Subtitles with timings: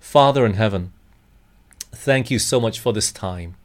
[0.00, 0.92] Father in heaven,
[1.92, 3.56] thank you so much for this time.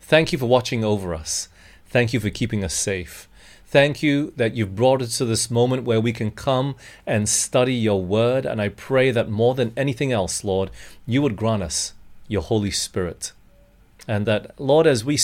[0.00, 1.48] Thank you for watching over us.
[1.86, 3.28] Thank you for keeping us safe.
[3.66, 6.76] Thank you that you've brought us to this moment where we can come
[7.06, 8.46] and study your word.
[8.46, 10.70] And I pray that more than anything else, Lord,
[11.06, 11.92] you would grant us
[12.28, 13.32] your Holy Spirit.
[14.06, 15.18] And that, Lord, as we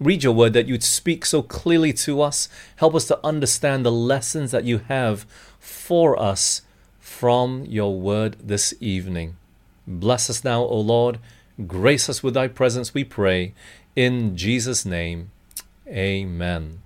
[0.00, 3.92] read your word, that you'd speak so clearly to us, help us to understand the
[3.92, 5.24] lessons that you have
[5.58, 6.62] for us
[7.00, 9.36] from your word this evening.
[9.86, 11.18] Bless us now, O Lord.
[11.66, 13.54] Grace us with thy presence, we pray.
[13.94, 15.30] In Jesus' name,
[15.86, 16.80] amen.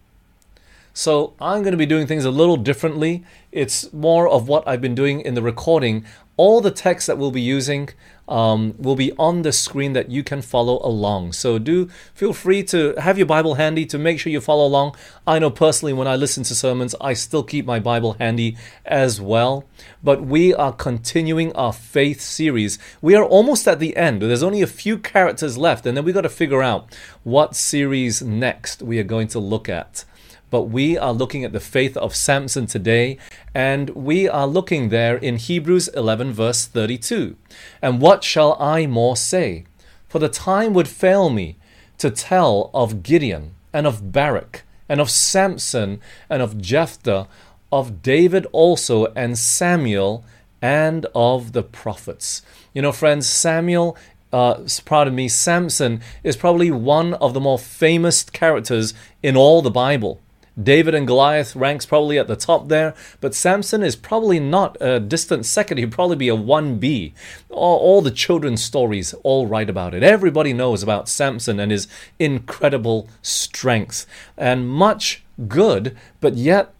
[0.93, 3.25] So I'm going to be doing things a little differently.
[3.53, 6.05] It's more of what I've been doing in the recording.
[6.37, 7.91] All the text that we'll be using
[8.29, 11.33] um, will be on the screen that you can follow along.
[11.33, 14.95] So do feel free to have your Bible handy to make sure you follow along.
[15.27, 19.21] I know personally when I listen to sermons, I still keep my Bible handy as
[19.21, 19.65] well.
[20.03, 22.79] But we are continuing our faith series.
[23.01, 24.23] We are almost at the end.
[24.23, 28.23] There's only a few characters left, and then we got to figure out what series
[28.23, 30.05] next we are going to look at
[30.51, 33.19] but we are looking at the faith of Samson today,
[33.55, 37.37] and we are looking there in Hebrews 11, verse 32.
[37.83, 39.65] And what shall I more say?
[40.09, 41.57] For the time would fail me
[41.99, 47.29] to tell of Gideon, and of Barak, and of Samson, and of Jephthah,
[47.71, 50.25] of David also, and Samuel,
[50.63, 52.43] and of the prophets.
[52.73, 53.97] You know, friends, Samuel
[54.33, 59.71] uh, pardon me, Samson is probably one of the more famous characters in all the
[59.71, 60.21] Bible.
[60.61, 64.99] David and Goliath ranks probably at the top there, but Samson is probably not a
[64.99, 65.79] distant second.
[65.79, 67.13] He'd probably be a 1B.
[67.51, 70.03] All, all, the children's stories all write about it.
[70.03, 71.87] Everybody knows about Samson and his
[72.19, 74.07] incredible strength
[74.37, 76.75] and much good, but yet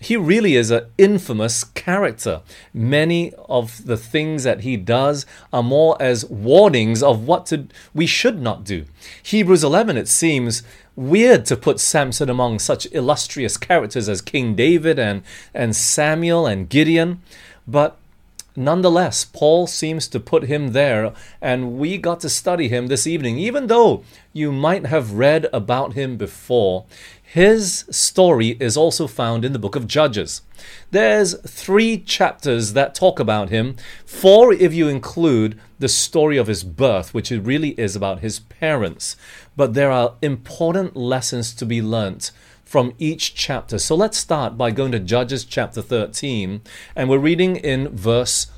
[0.00, 2.42] he really is an infamous character.
[2.72, 8.06] Many of the things that he does are more as warnings of what to, we
[8.06, 8.84] should not do.
[9.22, 10.62] Hebrews 11, it seems,
[10.98, 15.22] weird to put Samson among such illustrious characters as King David and,
[15.54, 17.22] and Samuel and Gideon,
[17.66, 17.96] but
[18.56, 23.38] nonetheless, Paul seems to put him there, and we got to study him this evening.
[23.38, 24.02] Even though
[24.32, 26.84] you might have read about him before,
[27.22, 30.42] his story is also found in the book of Judges.
[30.90, 36.64] There's three chapters that talk about him, four if you include the story of his
[36.64, 39.14] birth, which really is about his parents.
[39.58, 42.30] But there are important lessons to be learnt
[42.64, 43.80] from each chapter.
[43.80, 46.60] So let's start by going to Judges chapter 13,
[46.94, 48.52] and we're reading in verse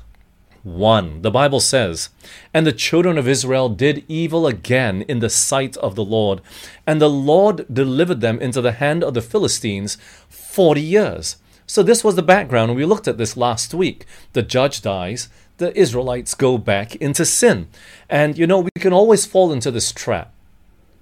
[0.61, 1.23] 1.
[1.23, 2.09] The Bible says,
[2.53, 6.39] And the children of Israel did evil again in the sight of the Lord,
[6.85, 9.97] and the Lord delivered them into the hand of the Philistines
[10.29, 11.37] forty years.
[11.65, 14.05] So this was the background, and we looked at this last week.
[14.33, 17.69] The judge dies, the Israelites go back into sin.
[18.07, 20.31] And you know, we can always fall into this trap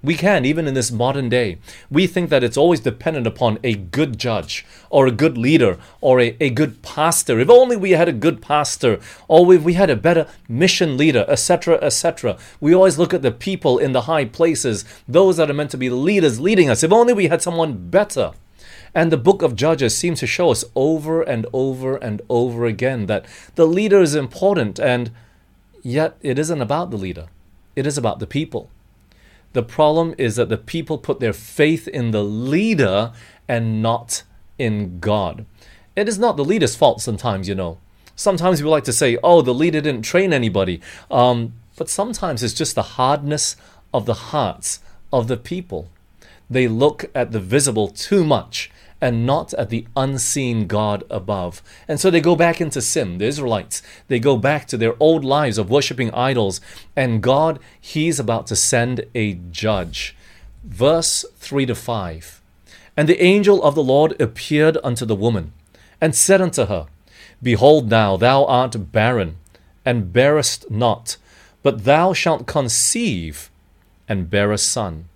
[0.02, 1.58] we can, even in this modern day.
[1.90, 6.20] We think that it's always dependent upon a good judge or a good leader or
[6.20, 7.38] a, a good pastor.
[7.38, 11.26] If only we had a good pastor or if we had a better mission leader,
[11.28, 12.38] etc., etc.
[12.60, 15.76] We always look at the people in the high places, those that are meant to
[15.76, 16.82] be leaders leading us.
[16.82, 18.32] If only we had someone better.
[18.94, 23.06] And the book of Judges seems to show us over and over and over again
[23.06, 23.24] that
[23.54, 25.12] the leader is important, and
[25.82, 27.28] yet it isn't about the leader,
[27.76, 28.68] it is about the people.
[29.52, 33.12] The problem is that the people put their faith in the leader
[33.48, 34.22] and not
[34.58, 35.44] in God.
[35.96, 37.78] It is not the leader's fault sometimes, you know.
[38.14, 40.80] Sometimes we like to say, oh, the leader didn't train anybody.
[41.10, 43.56] Um, but sometimes it's just the hardness
[43.92, 44.80] of the hearts
[45.12, 45.88] of the people.
[46.48, 51.62] They look at the visible too much and not at the unseen God above.
[51.88, 53.82] And so they go back into sin, the Israelites.
[54.08, 56.60] They go back to their old lives of worshiping idols.
[56.94, 60.14] And God, He's about to send a judge.
[60.64, 62.40] Verse 3 to 5.
[62.96, 65.52] And the angel of the Lord appeared unto the woman,
[66.00, 66.86] and said unto her,
[67.42, 69.36] Behold, now thou art barren,
[69.84, 71.16] and bearest not,
[71.62, 73.50] but thou shalt conceive,
[74.06, 75.06] and bear a son.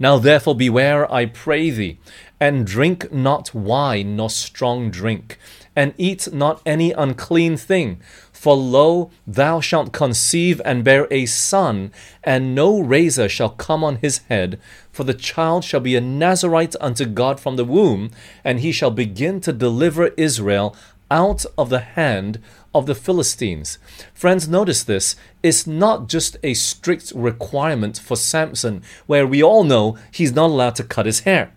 [0.00, 1.98] Now therefore beware, I pray thee,
[2.40, 5.38] and drink not wine nor strong drink,
[5.74, 8.00] and eat not any unclean thing.
[8.32, 11.92] For lo, thou shalt conceive and bear a son,
[12.22, 14.60] and no razor shall come on his head,
[14.92, 18.10] for the child shall be a Nazarite unto God from the womb,
[18.44, 20.76] and he shall begin to deliver Israel
[21.10, 22.40] out of the hand
[22.74, 23.78] of the Philistines.
[24.14, 25.16] Friends, notice this.
[25.42, 30.76] It's not just a strict requirement for Samson, where we all know he's not allowed
[30.76, 31.52] to cut his hair.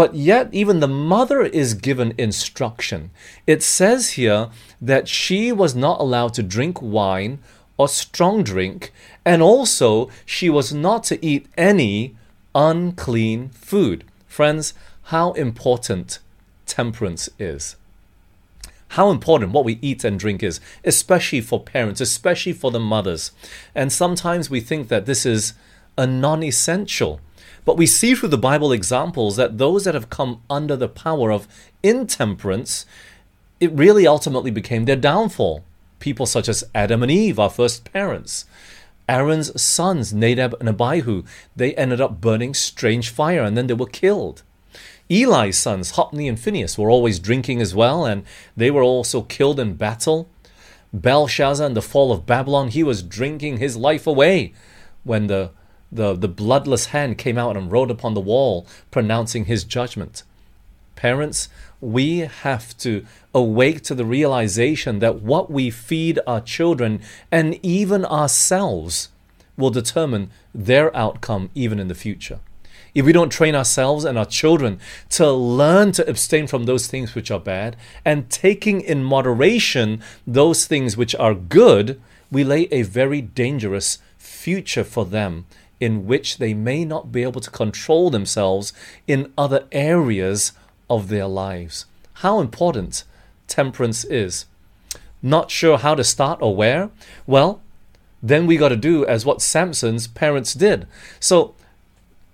[0.00, 3.10] But yet, even the mother is given instruction.
[3.46, 4.48] It says here
[4.80, 7.38] that she was not allowed to drink wine
[7.76, 8.94] or strong drink,
[9.26, 12.16] and also she was not to eat any
[12.54, 14.04] unclean food.
[14.26, 14.72] Friends,
[15.12, 16.18] how important
[16.64, 17.76] temperance is.
[18.96, 23.32] How important what we eat and drink is, especially for parents, especially for the mothers.
[23.74, 25.52] And sometimes we think that this is
[25.98, 27.20] a non essential.
[27.64, 31.30] But we see through the Bible examples that those that have come under the power
[31.30, 31.48] of
[31.82, 32.86] intemperance,
[33.60, 35.64] it really ultimately became their downfall.
[35.98, 38.46] People such as Adam and Eve, our first parents.
[39.08, 41.24] Aaron's sons, Nadab and Abihu,
[41.56, 44.42] they ended up burning strange fire and then they were killed.
[45.10, 48.22] Eli's sons, Hophni and Phinehas, were always drinking as well, and
[48.56, 50.28] they were also killed in battle.
[50.92, 54.54] Belshazzar and the fall of Babylon, he was drinking his life away
[55.02, 55.50] when the,
[55.92, 60.22] the, the bloodless hand came out and wrote upon the wall, pronouncing his judgment.
[60.94, 61.48] Parents,
[61.80, 67.00] we have to awake to the realization that what we feed our children
[67.30, 69.08] and even ourselves
[69.56, 72.40] will determine their outcome even in the future.
[72.94, 77.14] If we don't train ourselves and our children to learn to abstain from those things
[77.14, 82.00] which are bad and taking in moderation those things which are good,
[82.32, 85.46] we lay a very dangerous future for them
[85.80, 88.72] in which they may not be able to control themselves
[89.06, 90.52] in other areas
[90.88, 91.86] of their lives.
[92.14, 93.04] How important
[93.46, 94.46] temperance is.
[95.22, 96.90] Not sure how to start or where?
[97.26, 97.62] Well,
[98.22, 100.86] then we got to do as what Samson's parents did.
[101.18, 101.54] So,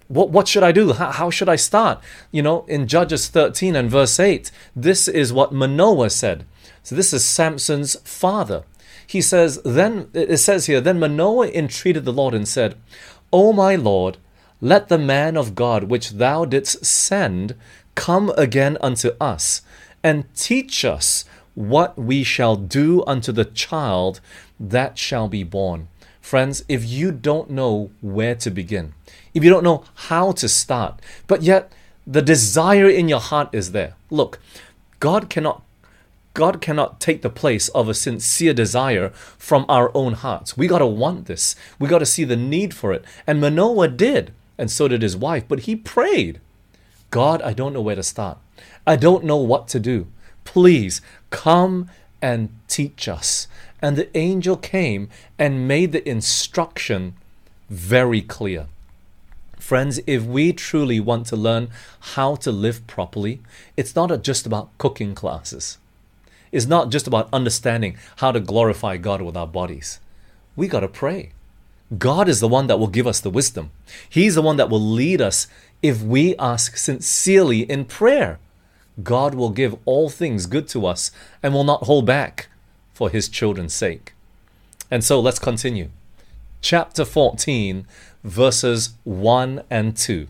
[0.08, 0.92] what, what should I do?
[0.92, 2.00] How, how should I start?
[2.30, 6.44] You know, in Judges 13 and verse 8, this is what Manoah said.
[6.82, 8.64] So, this is Samson's father.
[9.06, 12.76] He says, then, it says here, then Manoah entreated the Lord and said,
[13.32, 14.18] O my Lord,
[14.60, 17.54] let the man of God which thou didst send
[17.94, 19.62] come again unto us
[20.02, 21.24] and teach us
[21.54, 24.20] what we shall do unto the child
[24.60, 25.88] that shall be born.
[26.20, 28.94] Friends, if you don't know where to begin,
[29.34, 31.72] if you don't know how to start, but yet
[32.06, 33.94] the desire in your heart is there.
[34.10, 34.38] Look,
[35.00, 35.62] God cannot
[36.36, 40.54] God cannot take the place of a sincere desire from our own hearts.
[40.54, 41.56] We got to want this.
[41.78, 43.06] We got to see the need for it.
[43.26, 46.42] And Manoah did, and so did his wife, but he prayed.
[47.08, 48.36] God, I don't know where to start.
[48.86, 50.08] I don't know what to do.
[50.44, 51.00] Please
[51.30, 51.88] come
[52.20, 53.48] and teach us.
[53.80, 57.14] And the angel came and made the instruction
[57.70, 58.66] very clear.
[59.58, 61.70] Friends, if we truly want to learn
[62.12, 63.40] how to live properly,
[63.74, 65.78] it's not just about cooking classes.
[66.52, 70.00] It's not just about understanding how to glorify God with our bodies.
[70.54, 71.32] We got to pray.
[71.98, 73.70] God is the one that will give us the wisdom.
[74.08, 75.46] He's the one that will lead us
[75.82, 78.38] if we ask sincerely in prayer.
[79.02, 81.10] God will give all things good to us
[81.42, 82.48] and will not hold back
[82.94, 84.14] for his children's sake.
[84.90, 85.90] And so let's continue.
[86.60, 87.86] Chapter 14,
[88.24, 90.26] verses 1 and 2.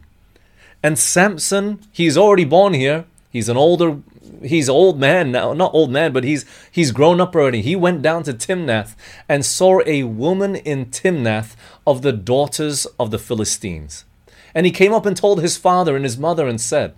[0.83, 3.05] And Samson, he's already born here.
[3.31, 3.99] He's an older
[4.43, 7.63] he's old man now, not old man, but he's he's grown up already.
[7.63, 8.95] He went down to Timnath
[9.29, 11.57] and saw a woman in Timnath
[11.87, 14.05] of the daughters of the Philistines.
[14.55, 16.95] And he came up and told his father and his mother and said,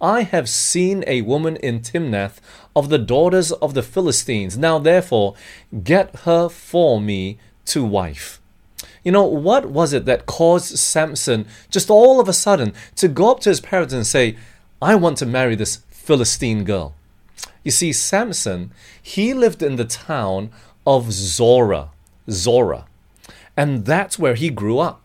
[0.00, 2.40] I have seen a woman in Timnath
[2.74, 4.56] of the daughters of the Philistines.
[4.56, 5.34] Now, therefore,
[5.82, 8.40] get her for me to wife.
[9.02, 13.30] You know, what was it that caused Samson just all of a sudden to go
[13.30, 14.36] up to his parents and say,
[14.80, 16.94] I want to marry this Philistine girl?
[17.62, 18.70] You see, Samson,
[19.02, 20.50] he lived in the town
[20.86, 21.90] of Zorah.
[22.30, 22.84] Zorah.
[23.56, 25.00] And that's where he grew up.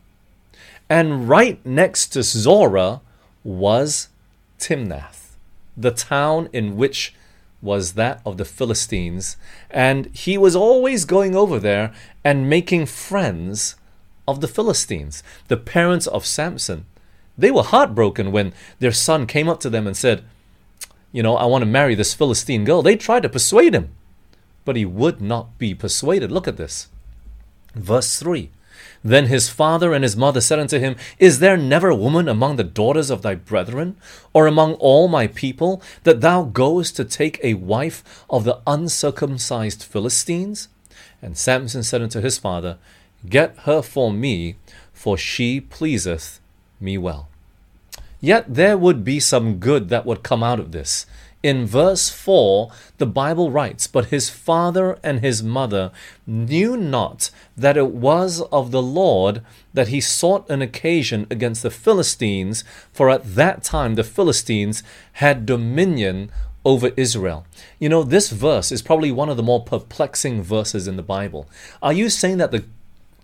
[0.89, 3.01] And right next to Zorah
[3.43, 4.09] was
[4.57, 5.37] Timnath,
[5.77, 7.13] the town in which
[7.61, 9.37] was that of the Philistines,
[9.69, 13.75] and he was always going over there and making friends
[14.27, 16.85] of the Philistines, the parents of Samson.
[17.37, 20.23] They were heartbroken when their son came up to them and said,
[21.11, 22.81] You know, I want to marry this Philistine girl.
[22.81, 23.89] They tried to persuade him,
[24.65, 26.31] but he would not be persuaded.
[26.31, 26.87] Look at this.
[27.75, 28.51] Verse 3
[29.03, 32.57] then his father and his mother said unto him, Is there never a woman among
[32.57, 33.95] the daughters of thy brethren,
[34.33, 39.83] or among all my people, that thou goest to take a wife of the uncircumcised
[39.83, 40.67] Philistines?
[41.21, 42.77] And Samson said unto his father,
[43.27, 44.55] Get her for me,
[44.91, 46.39] for she pleaseth
[46.79, 47.28] me well.
[48.19, 51.05] Yet there would be some good that would come out of this.
[51.41, 55.91] In verse 4, the Bible writes, But his father and his mother
[56.27, 59.41] knew not that it was of the Lord
[59.73, 64.83] that he sought an occasion against the Philistines, for at that time the Philistines
[65.13, 66.29] had dominion
[66.65, 67.45] over Israel.
[67.79, 71.47] You know, this verse is probably one of the more perplexing verses in the Bible.
[71.81, 72.65] Are you saying that the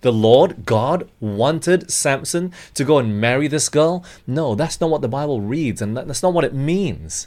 [0.06, 4.04] the Lord God wanted Samson to go and marry this girl?
[4.24, 7.26] No, that's not what the Bible reads, and that's not what it means.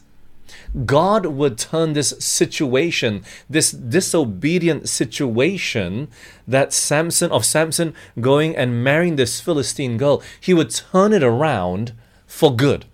[0.85, 6.07] God would turn this situation, this disobedient situation
[6.47, 11.91] that Samson of Samson going and marrying this Philistine girl, he would turn it around
[12.27, 12.85] for good.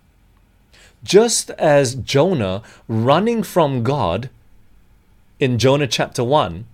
[1.04, 4.32] Just as Jonah running from God
[5.40, 6.66] in Jonah chapter 1,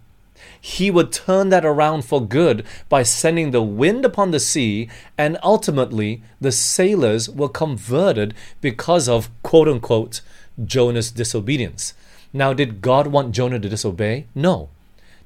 [0.62, 5.40] he would turn that around for good by sending the wind upon the sea, and
[5.42, 10.22] ultimately the sailors were converted because of quote unquote
[10.64, 11.96] Jonah's disobedience.
[12.32, 14.28] Now, did God want Jonah to disobey?
[14.36, 14.70] No.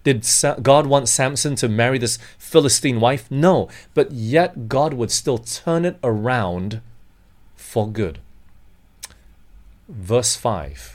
[0.06, 0.26] Did
[0.62, 3.30] God want Samson to marry this Philistine wife?
[3.30, 3.68] No.
[3.94, 6.82] But yet, God would still turn it around
[7.56, 8.20] for good.
[9.90, 10.95] Verse 5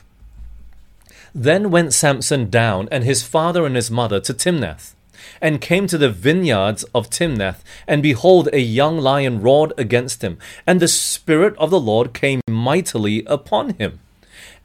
[1.35, 4.95] Then went Samson down, and his father and his mother, to Timnath,
[5.41, 10.39] and came to the vineyards of Timnath, and behold, a young lion roared against him,
[10.67, 14.01] and the Spirit of the Lord came mightily upon him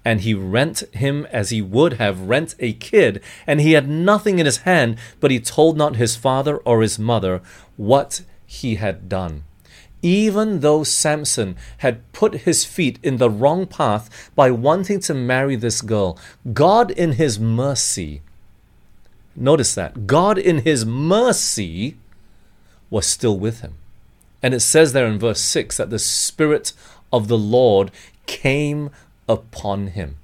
[0.05, 4.37] and he rent him as he would have rent a kid, and he had nothing
[4.37, 7.41] in his hand, but he told not his father or his mother
[7.75, 9.43] what he had done.
[10.05, 15.55] Even though Samson had put his feet in the wrong path by wanting to marry
[15.55, 16.19] this girl,
[16.53, 18.21] God in his mercy,
[19.35, 21.97] notice that, God in his mercy
[22.91, 23.73] was still with him.
[24.43, 26.73] And it says there in verse 6 that the Spirit
[27.11, 27.89] of the Lord
[28.27, 28.91] came
[29.27, 30.17] upon him.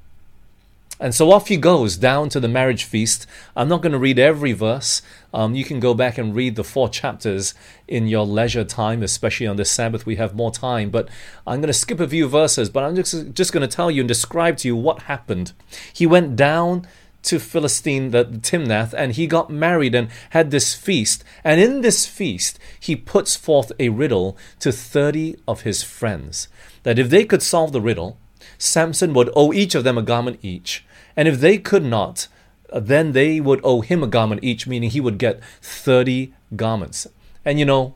[1.00, 3.26] And so off he goes down to the marriage feast.
[3.56, 5.02] I'm not going to read every verse.
[5.34, 7.54] Um, you can go back and read the four chapters
[7.88, 10.06] in your leisure time, especially on the Sabbath.
[10.06, 10.90] We have more time.
[10.90, 11.10] But
[11.48, 14.02] I'm going to skip a few verses, but I'm just, just going to tell you
[14.02, 15.54] and describe to you what happened.
[15.94, 16.88] He went down
[17.24, 21.24] to Philistine, the Timnath, and he got married and had this feast.
[21.44, 26.48] And in this feast, he puts forth a riddle to 30 of his friends
[26.84, 28.18] that if they could solve the riddle,
[28.58, 30.84] Samson would owe each of them a garment each.
[31.16, 32.28] And if they could not,
[32.72, 37.08] then they would owe him a garment each, meaning he would get 30 garments.
[37.44, 37.96] And you know,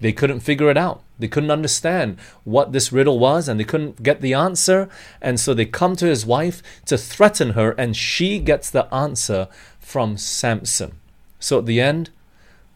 [0.00, 1.02] they couldn't figure it out.
[1.18, 4.88] They couldn't understand what this riddle was and they couldn't get the answer.
[5.20, 9.48] And so they come to his wife to threaten her, and she gets the answer
[9.80, 10.92] from Samson.
[11.40, 12.10] So at the end,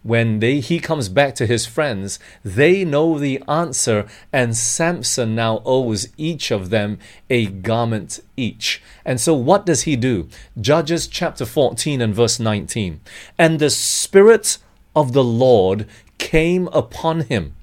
[0.02, 5.62] when they he comes back to his friends, they know the answer, and Samson now
[5.64, 6.98] owes each of them
[7.30, 8.82] a garment each.
[9.04, 10.28] And so what does he do?
[10.60, 13.00] Judges chapter 14 and verse 19.
[13.38, 14.58] And the Spirit
[14.94, 15.86] of the Lord
[16.18, 17.54] came upon him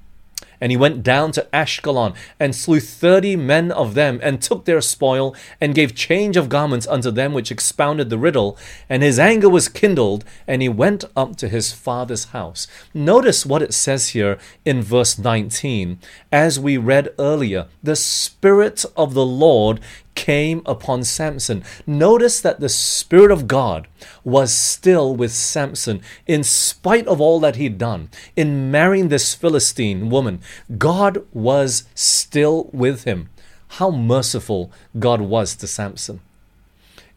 [0.60, 4.80] and he went down to Ashkelon and slew thirty men of them, and took their
[4.80, 8.58] spoil, and gave change of garments unto them which expounded the riddle.
[8.88, 12.66] And his anger was kindled, and he went up to his father's house.
[12.92, 15.98] Notice what it says here in verse 19.
[16.32, 19.80] As we read earlier, the Spirit of the Lord
[20.20, 21.64] came upon Samson.
[21.86, 23.88] Notice that the Spirit of God
[24.22, 28.10] was still with Samson in spite of all that he'd done.
[28.36, 30.42] In marrying this Philistine woman,
[30.76, 33.30] God was still with him.
[33.78, 36.20] How merciful God was to Samson.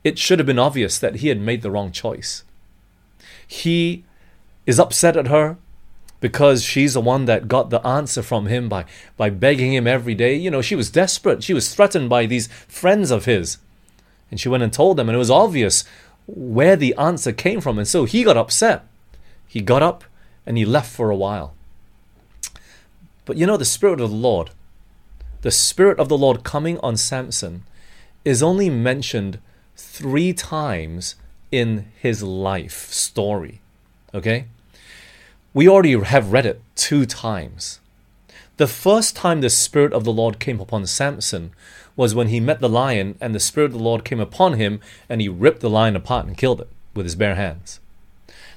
[0.05, 2.45] It should have been obvious that he had made the wrong choice.
[3.45, 4.05] He
[4.65, 5.57] is upset at her
[6.23, 8.85] because she's the one that got the answer from him by,
[9.17, 10.33] by begging him every day.
[10.33, 11.43] You know, she was desperate.
[11.43, 13.57] She was threatened by these friends of his.
[14.31, 15.83] And she went and told them, and it was obvious
[16.25, 17.77] where the answer came from.
[17.77, 18.87] And so he got upset.
[19.49, 20.05] He got up
[20.45, 21.55] and he left for a while.
[23.25, 24.51] But you know, the Spirit of the Lord,
[25.41, 27.65] the Spirit of the Lord coming on Samson,
[28.23, 29.39] is only mentioned
[29.75, 31.15] three times
[31.51, 33.59] in his life story.
[34.13, 34.45] Okay?
[35.55, 37.79] We already have read it two times.
[38.57, 41.51] The first time the Spirit of the Lord came upon Samson
[41.95, 44.79] was when he met the lion, and the Spirit of the Lord came upon him,
[45.07, 47.79] and he ripped the lion apart and killed it with his bare hands.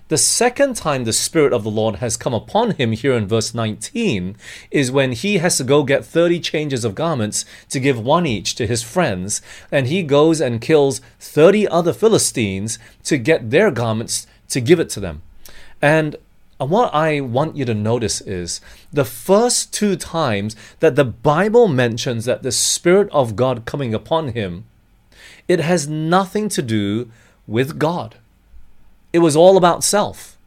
[0.09, 3.53] The second time the Spirit of the Lord has come upon him here in verse
[3.53, 4.37] 19
[4.71, 8.55] is when he has to go get 30 changes of garments to give one each
[8.55, 14.27] to his friends, and he goes and kills 30 other Philistines to get their garments
[14.49, 15.21] to give it to them.
[15.83, 16.17] And
[16.59, 18.61] and what I want you to notice is
[18.91, 24.29] the first two times that the Bible mentions that the Spirit of God coming upon
[24.29, 24.65] him,
[25.49, 27.11] it has nothing to do
[27.47, 28.17] with God.
[29.13, 30.39] It was all about self.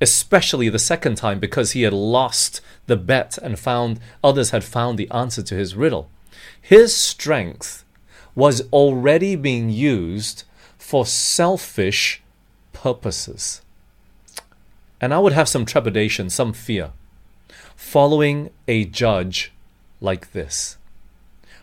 [0.00, 4.98] Especially the second time because he had lost the bet and found others had found
[4.98, 6.10] the answer to his riddle.
[6.60, 7.84] His strength
[8.34, 10.44] was already being used
[10.76, 12.20] for selfish
[12.72, 13.61] purposes.
[15.02, 16.92] And I would have some trepidation, some fear,
[17.74, 19.52] following a judge
[20.00, 20.78] like this.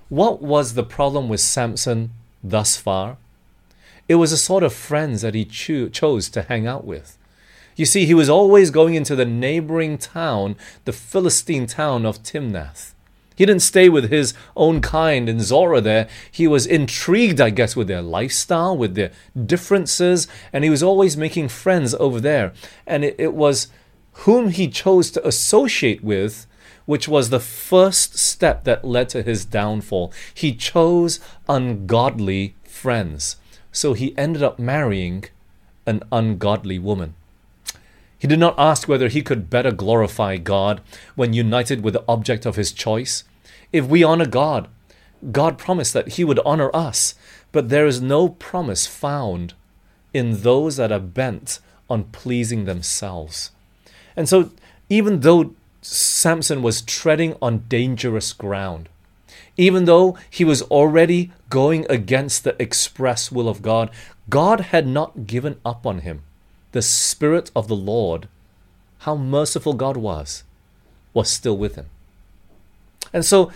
[0.10, 2.12] What was the problem with Samson
[2.43, 3.17] thus far?
[4.10, 7.17] It was a sort of friends that he cho- chose to hang out with.
[7.77, 12.93] You see, he was always going into the neighboring town, the Philistine town of Timnath.
[13.39, 16.10] He didn't stay with his own kind in Zorah there.
[16.29, 19.13] He was intrigued, I guess, with their lifestyle, with their
[19.46, 22.51] differences, and he was always making friends over there.
[22.86, 23.69] And it, it was
[24.25, 26.48] whom he chose to associate with
[26.86, 30.12] which was the first step that led to his downfall.
[30.34, 33.38] He chose ungodly friends.
[33.72, 35.25] So he ended up marrying
[35.86, 37.13] an ungodly woman.
[38.17, 40.81] He did not ask whether he could better glorify God
[41.15, 43.24] when united with the object of his choice.
[43.72, 44.68] If we honor God,
[45.32, 47.16] God promised that he would honor us,
[47.52, 49.54] but there is no promise found
[50.14, 51.60] in those that are bent
[51.90, 53.52] on pleasing themselves.
[54.16, 54.52] And so,
[54.90, 58.90] even though Samson was treading on dangerous ground.
[59.56, 63.90] Even though he was already going against the express will of God,
[64.30, 66.24] God had not given up on him.
[66.72, 68.28] The Spirit of the Lord,
[69.00, 70.44] how merciful God was,
[71.14, 71.88] was still with him.
[73.13, 73.51] And so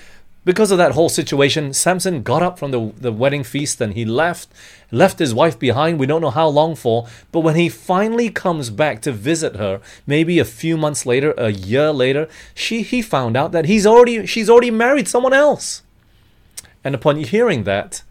[0.46, 4.04] because of that whole situation, Samson got up from the, the wedding feast and he
[4.04, 4.50] left,
[4.92, 6.00] left his wife behind.
[6.00, 7.08] We don't know how long for.
[7.32, 11.52] But when he finally comes back to visit her, maybe a few months later, a
[11.52, 15.82] year later, she he found out that he's already she's already married someone else.
[16.84, 18.04] And upon hearing that,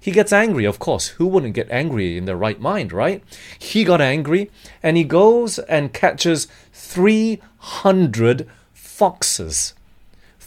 [0.00, 1.08] he gets angry, of course.
[1.08, 3.22] Who wouldn't get angry in their right mind, right?
[3.58, 4.50] He got angry
[4.82, 9.74] and he goes and catches 300 foxes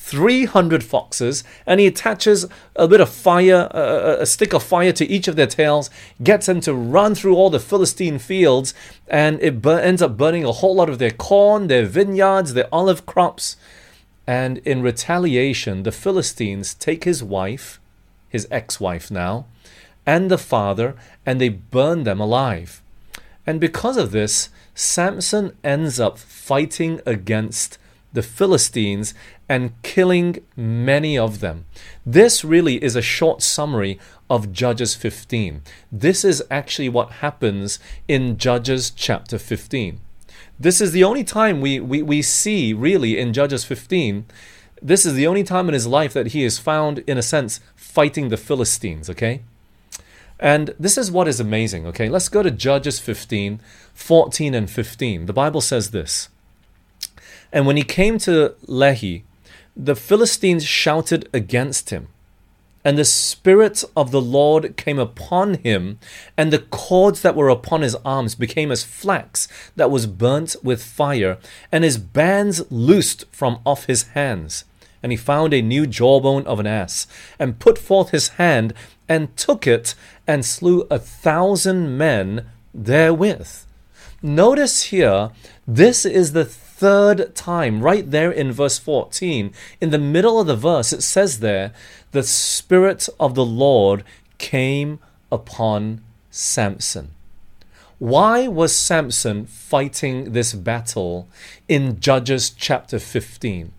[0.09, 5.07] 300 foxes and he attaches a bit of fire, a, a, stick of fire to
[5.07, 5.89] each of their tails,
[6.23, 8.73] gets them to run through all the Philistine fields,
[9.07, 12.67] and it bur- ends up burning a whole lot of their corn, their vineyards, their
[12.71, 13.55] olive crops.
[14.25, 17.79] And in retaliation, the Philistines take his wife,
[18.29, 19.45] his ex wife now,
[20.05, 22.81] and the father, and they burn them alive.
[23.45, 27.78] And because of this, Samson ends up fighting against
[28.13, 29.13] the Philistines
[29.47, 31.65] and killing many of them.
[32.05, 35.61] This really is a short summary of Judges 15.
[35.91, 39.99] This is actually what happens in Judges chapter 15.
[40.59, 44.25] This is the only time we, we, we see, really, in Judges 15.
[44.81, 47.59] This is the only time in his life that he is found, in a sense,
[47.75, 49.41] fighting the Philistines, okay?
[50.39, 52.09] And this is what is amazing, okay?
[52.09, 53.59] Let's go to Judges 15,
[53.93, 55.25] 14 and 15.
[55.25, 56.29] The Bible says this
[57.51, 59.23] And when he came to Lehi,
[59.75, 62.07] the Philistines shouted against him.
[62.85, 65.99] And the Spirit of the Lord came upon him,
[66.37, 70.81] and the cords that were upon his arms became as flax that was burnt with
[70.81, 71.37] fire,
[71.71, 74.63] and his bands loosed from off his hands.
[75.03, 77.05] And he found a new jawbone of an ass,
[77.37, 78.73] and put forth his hand,
[79.09, 79.93] and took it,
[80.25, 83.65] and slew a thousand men therewith.
[84.21, 85.31] Notice here,
[85.67, 86.45] this is the
[86.79, 91.39] third time, right there in verse 14, in the middle of the verse, it says
[91.41, 91.73] there,
[92.11, 94.05] the Spirit of the Lord
[94.37, 97.11] came upon Samson.
[97.97, 101.27] Why was Samson fighting this battle
[101.67, 103.73] in Judges chapter 15?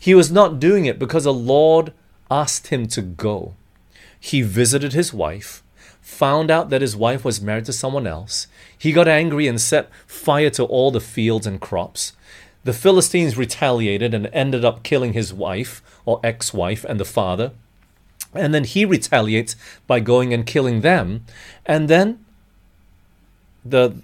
[0.00, 1.92] He was not doing it because the Lord
[2.32, 3.54] asked him to go.
[4.18, 5.62] He visited his wife,
[6.00, 8.48] found out that his wife was married to someone else.
[8.76, 12.12] He got angry and set fire to all the fields and crops.
[12.64, 17.52] The Philistines retaliated and ended up killing his wife or ex wife and the father.
[18.34, 21.24] And then he retaliates by going and killing them.
[21.66, 22.24] And then
[23.64, 23.94] the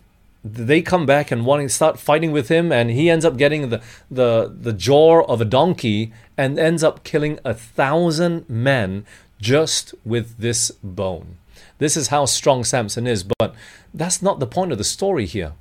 [0.44, 3.68] they come back and wanting to start fighting with him and he ends up getting
[3.68, 9.04] the, the, the jaw of a donkey and ends up killing a thousand men
[9.40, 11.38] just with this bone.
[11.78, 13.54] This is how strong Samson is, but
[13.92, 15.52] that's not the point of the story here.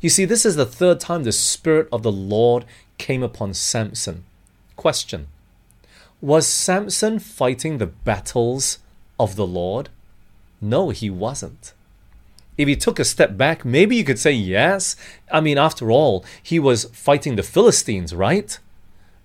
[0.00, 2.64] You see, this is the third time the Spirit of the Lord
[2.98, 4.24] came upon Samson.
[4.76, 5.28] Question
[6.20, 8.78] Was Samson fighting the battles
[9.18, 9.88] of the Lord?
[10.60, 11.72] No, he wasn't.
[12.56, 14.96] If he took a step back, maybe you could say yes.
[15.30, 18.58] I mean, after all, he was fighting the Philistines, right?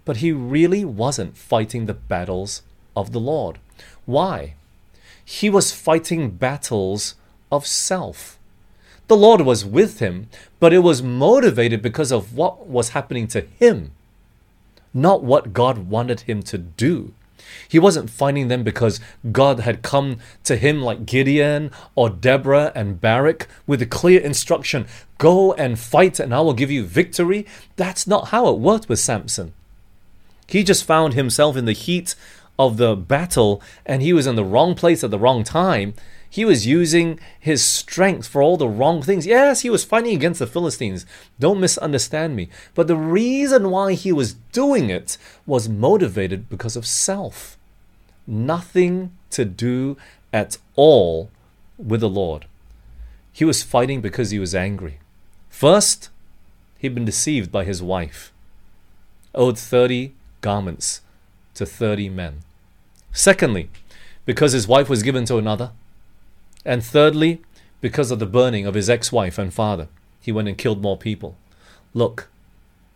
[0.03, 2.61] But he really wasn't fighting the battles
[2.95, 3.59] of the Lord.
[4.05, 4.55] Why?
[5.23, 7.15] He was fighting battles
[7.51, 8.37] of self.
[9.11, 10.29] The Lord was with him,
[10.61, 13.91] but it was motivated because of what was happening to him,
[14.93, 17.13] not what God wanted him to do.
[17.67, 19.01] He wasn't fighting them because
[19.33, 24.87] God had come to him like Gideon or Deborah and Barak with a clear instruction
[25.17, 27.45] go and fight and I will give you victory.
[27.75, 29.51] That's not how it worked with Samson.
[30.47, 32.15] He just found himself in the heat
[32.57, 35.95] of the battle and he was in the wrong place at the wrong time.
[36.31, 39.27] He was using his strength for all the wrong things.
[39.27, 41.05] Yes, he was fighting against the Philistines.
[41.41, 42.47] Don't misunderstand me.
[42.73, 47.57] But the reason why he was doing it was motivated because of self.
[48.25, 49.97] Nothing to do
[50.31, 51.29] at all
[51.77, 52.45] with the Lord.
[53.33, 54.99] He was fighting because he was angry.
[55.49, 56.09] First,
[56.77, 58.31] he'd been deceived by his wife,
[59.35, 61.01] owed 30 garments
[61.55, 62.39] to 30 men.
[63.11, 63.69] Secondly,
[64.25, 65.71] because his wife was given to another.
[66.65, 67.41] And thirdly,
[67.79, 69.87] because of the burning of his ex wife and father,
[70.19, 71.35] he went and killed more people.
[71.93, 72.29] Look,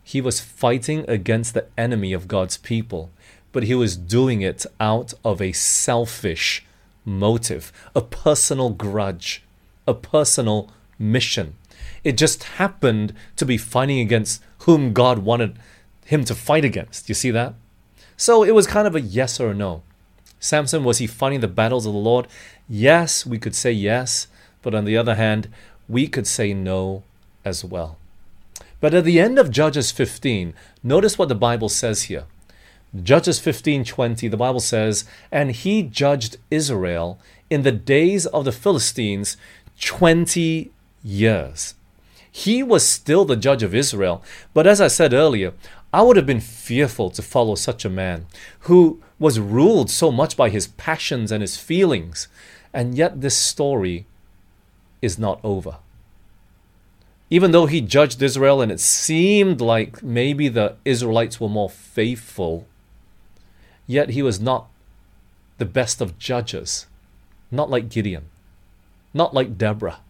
[0.03, 3.09] he was fighting against the enemy of God's people,
[3.51, 6.63] but he was doing it out of a selfish
[7.03, 9.43] motive, a personal grudge,
[9.87, 11.55] a personal mission.
[12.03, 15.57] It just happened to be fighting against whom God wanted
[16.05, 17.09] him to fight against.
[17.09, 17.55] You see that?
[18.15, 19.81] So it was kind of a yes or a no.
[20.39, 22.27] Samson, was he fighting the battles of the Lord?
[22.67, 24.27] Yes, we could say yes,
[24.61, 25.49] but on the other hand,
[25.87, 27.03] we could say no
[27.43, 27.97] as well.
[28.81, 32.25] But at the end of Judges 15, notice what the Bible says here.
[33.03, 39.37] Judges 15:20 the Bible says, "And he judged Israel in the days of the Philistines
[39.79, 40.71] 20
[41.03, 41.75] years."
[42.31, 44.23] He was still the judge of Israel,
[44.53, 45.53] but as I said earlier,
[45.93, 48.25] I would have been fearful to follow such a man
[48.61, 52.27] who was ruled so much by his passions and his feelings.
[52.75, 54.05] And yet, this story
[55.01, 55.77] is not over.
[57.29, 62.67] Even though he judged Israel and it seemed like maybe the Israelites were more faithful,
[63.87, 64.67] yet he was not
[65.57, 66.85] the best of judges.
[67.49, 68.25] Not like Gideon,
[69.13, 70.01] not like Deborah,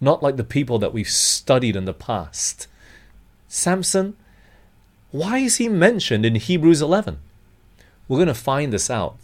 [0.00, 2.66] not like the people that we've studied in the past.
[3.46, 4.16] Samson,
[5.12, 7.20] why is he mentioned in Hebrews 11?
[8.08, 9.16] We're going to find this out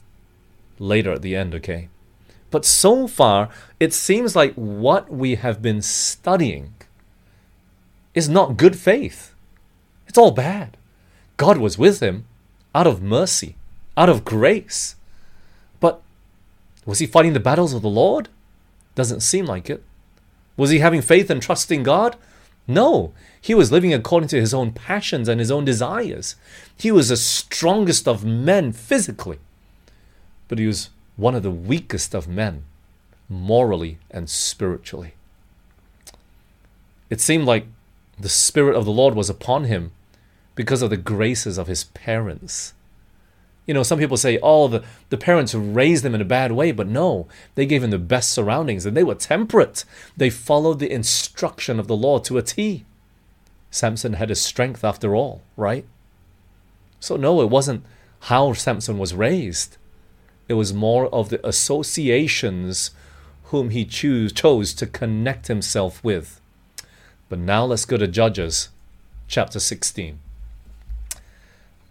[0.79, 1.89] later at the end, okay?
[2.51, 6.75] But so far, it seems like what we have been studying
[8.15, 9.35] is not good faith.
[10.09, 10.77] It's all bad.
[11.37, 12.27] God was with him
[12.75, 13.57] out of mercy,
[13.97, 14.97] out of grace.
[15.79, 16.03] But
[16.85, 18.29] was he fighting the battles of the Lord?
[18.95, 19.83] Doesn't seem like it.
[20.57, 22.17] Was he having faith and trusting God?
[22.67, 26.37] No, he was living according to his own passions and his own desires.
[26.77, 29.39] He was the strongest of men physically,
[30.49, 32.65] but he was one of the weakest of men
[33.29, 35.15] morally and spiritually.
[37.11, 37.67] It seemed like
[38.19, 39.93] the Spirit of the Lord was upon him
[40.55, 42.75] because of the graces of his parents.
[43.67, 46.73] You know, some people say, oh, the, the parents raised him in a bad way,
[46.73, 49.85] but no, they gave him the best surroundings and they were temperate.
[50.17, 52.85] They followed the instruction of the Lord to a T.
[53.71, 55.85] Samson had his strength after all, right?
[56.99, 57.85] So, no, it wasn't
[58.21, 59.77] how Samson was raised.
[60.51, 62.91] It was more of the associations
[63.45, 66.41] whom he choose, chose to connect himself with.
[67.29, 68.71] But now let's go to Judges
[69.29, 70.19] chapter 16.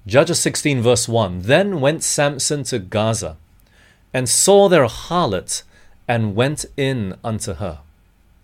[0.05, 3.37] Judges 16, verse 1 Then went Samson to Gaza,
[4.13, 5.63] and saw their harlot,
[6.05, 7.79] and went in unto her.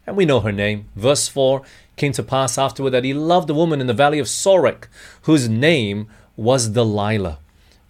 [0.08, 0.88] And we know her name.
[0.96, 1.62] Verse 4
[1.98, 4.86] came to pass afterward that he loved a woman in the valley of Sorek,
[5.24, 7.40] whose name was Delilah.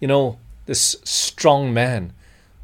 [0.00, 2.12] You know, this strong man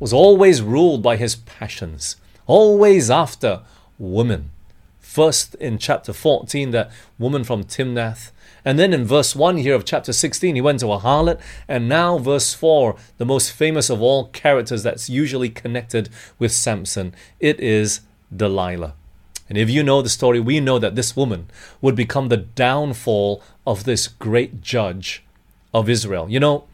[0.02, 2.16] was always ruled by his passions,
[2.48, 3.60] always after
[4.00, 4.50] women.
[4.98, 8.32] First in chapter 14, that woman from Timnath.
[8.64, 11.40] And then in verse 1 here of chapter 16, he went to a harlot.
[11.68, 17.14] And now, verse 4, the most famous of all characters that's usually connected with Samson,
[17.38, 18.00] it is
[18.36, 18.94] Delilah.
[19.48, 21.46] And if you know the story, we know that this woman
[21.80, 25.22] would become the downfall of this great judge
[25.72, 26.28] of Israel.
[26.28, 26.64] You know,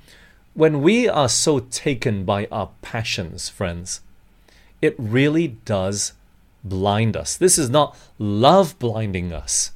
[0.59, 4.01] when we are so taken by our passions, friends,
[4.83, 6.14] it really does
[6.64, 7.37] blind us.
[7.37, 9.71] This is not love blinding us.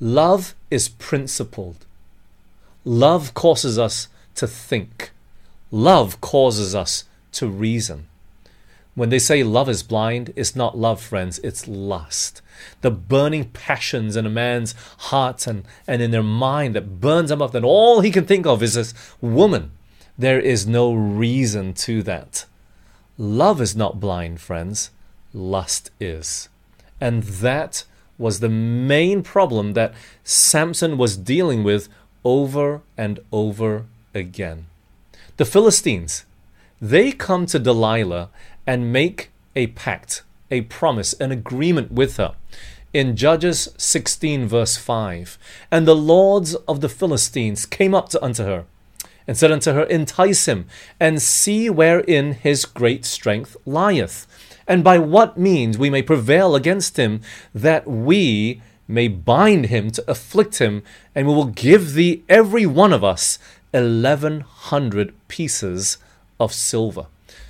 [0.00, 1.86] Love is principled.
[2.84, 5.12] Love causes us to think.
[5.70, 8.08] Love causes us to reason.
[8.96, 12.42] When they say love is blind, it's not love, friends, it's lust.
[12.80, 17.40] The burning passions in a man's heart and, and in their mind that burns him
[17.40, 19.70] up, that all he can think of is this woman.
[20.20, 22.44] There is no reason to that.
[23.16, 24.90] Love is not blind, friends.
[25.32, 26.48] Lust is.
[27.00, 27.84] And that
[28.18, 31.88] was the main problem that Samson was dealing with
[32.24, 34.66] over and over again.
[35.36, 36.24] The Philistines,
[36.80, 38.30] they come to Delilah
[38.66, 42.34] and make a pact, a promise, an agreement with her.
[42.92, 45.38] In Judges 16, verse 5,
[45.70, 48.64] and the lords of the Philistines came up to unto her
[49.28, 50.66] and said unto her, Entice him,
[50.98, 54.26] and see wherein his great strength lieth,
[54.66, 57.20] and by what means we may prevail against him,
[57.54, 60.82] that we may bind him to afflict him,
[61.14, 63.38] and we will give thee every one of us
[63.74, 65.98] eleven hundred pieces
[66.40, 67.06] of silver.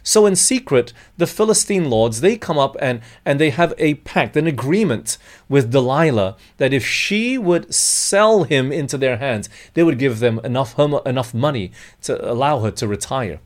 [0.09, 4.38] So in secret, the Philistine lords, they come up and, and they have a pact,
[4.38, 5.18] an agreement
[5.51, 10.40] with Delilah that if she would sell him into their hands, they would give them
[10.42, 11.73] enough, enough money
[12.05, 13.38] to allow her to retire.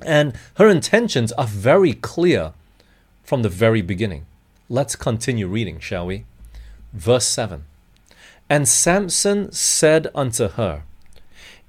[0.00, 2.52] And her intentions are very clear
[3.24, 4.26] from the very beginning.
[4.68, 6.24] Let's continue reading, shall we?
[6.92, 7.64] Verse 7
[8.48, 10.84] And Samson said unto her,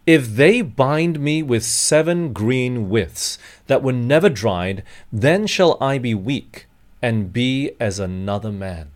[0.05, 3.37] if they bind me with seven green withs
[3.67, 6.67] that were never dried, then shall I be weak
[7.01, 8.91] and be as another man.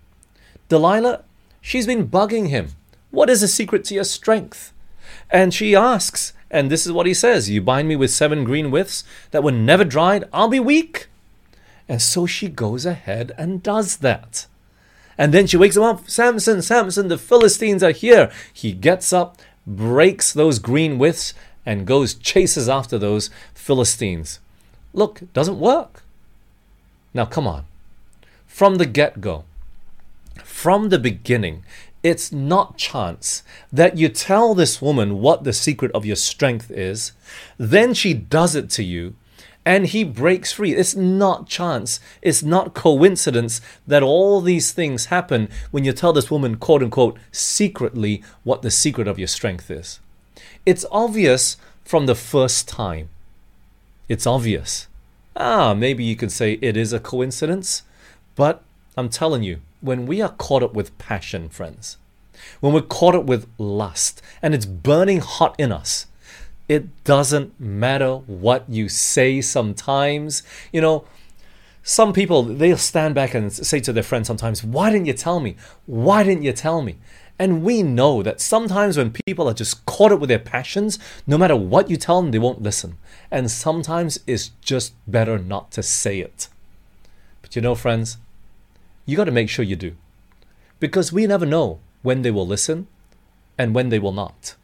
[0.67, 1.24] Delilah,
[1.62, 2.69] she's been bugging him.
[3.12, 4.72] What is the secret to your strength?
[5.32, 8.72] And she asks, and this is what he says You bind me with seven green
[8.72, 11.08] withs that were never dried, I'll be weak.
[11.88, 14.45] And so she goes ahead and does that.
[15.17, 18.32] And then she wakes him up Samson, Samson, the Philistines are here.
[18.54, 19.38] He gets up
[19.69, 21.34] breaks those green withs
[21.65, 24.39] and goes chases after those Philistines.
[24.93, 26.03] Look, doesn't work.
[27.13, 27.65] Now, come on.
[28.47, 29.45] From the get go,
[30.43, 31.63] from the beginning,
[32.01, 37.12] it's not chance that you tell this woman what the secret of your strength is,
[37.58, 39.15] then she does it to you,
[39.69, 40.73] and he breaks free.
[40.73, 41.99] It's not chance.
[42.23, 47.19] It's not coincidence that all these things happen when you tell this woman, quote unquote,
[47.32, 49.99] secretly what the secret of your strength is.
[50.65, 51.55] It's obvious
[51.86, 53.10] from the first time.
[54.08, 54.88] It's obvious.
[55.36, 57.84] Ah, maybe you could say it is a coincidence,
[58.36, 58.63] but
[58.97, 61.97] I'm telling you, when we are caught up with passion, friends,
[62.60, 66.08] when we're caught up with lust and it's burning hot in us,
[66.69, 70.43] it doesn't matter what you say sometimes.
[70.71, 71.05] You know,
[71.82, 75.39] some people, they'll stand back and say to their friends sometimes, Why didn't you tell
[75.39, 75.55] me?
[75.88, 76.97] Why didn't you tell me?
[77.39, 81.38] And we know that sometimes when people are just caught up with their passions, no
[81.38, 82.97] matter what you tell them, they won't listen.
[83.32, 86.49] And sometimes it's just better not to say it.
[87.41, 88.17] But you know, friends,
[89.05, 89.95] you got to make sure you do.
[90.79, 92.88] Because we never know when they will listen
[93.58, 94.55] and when they will not.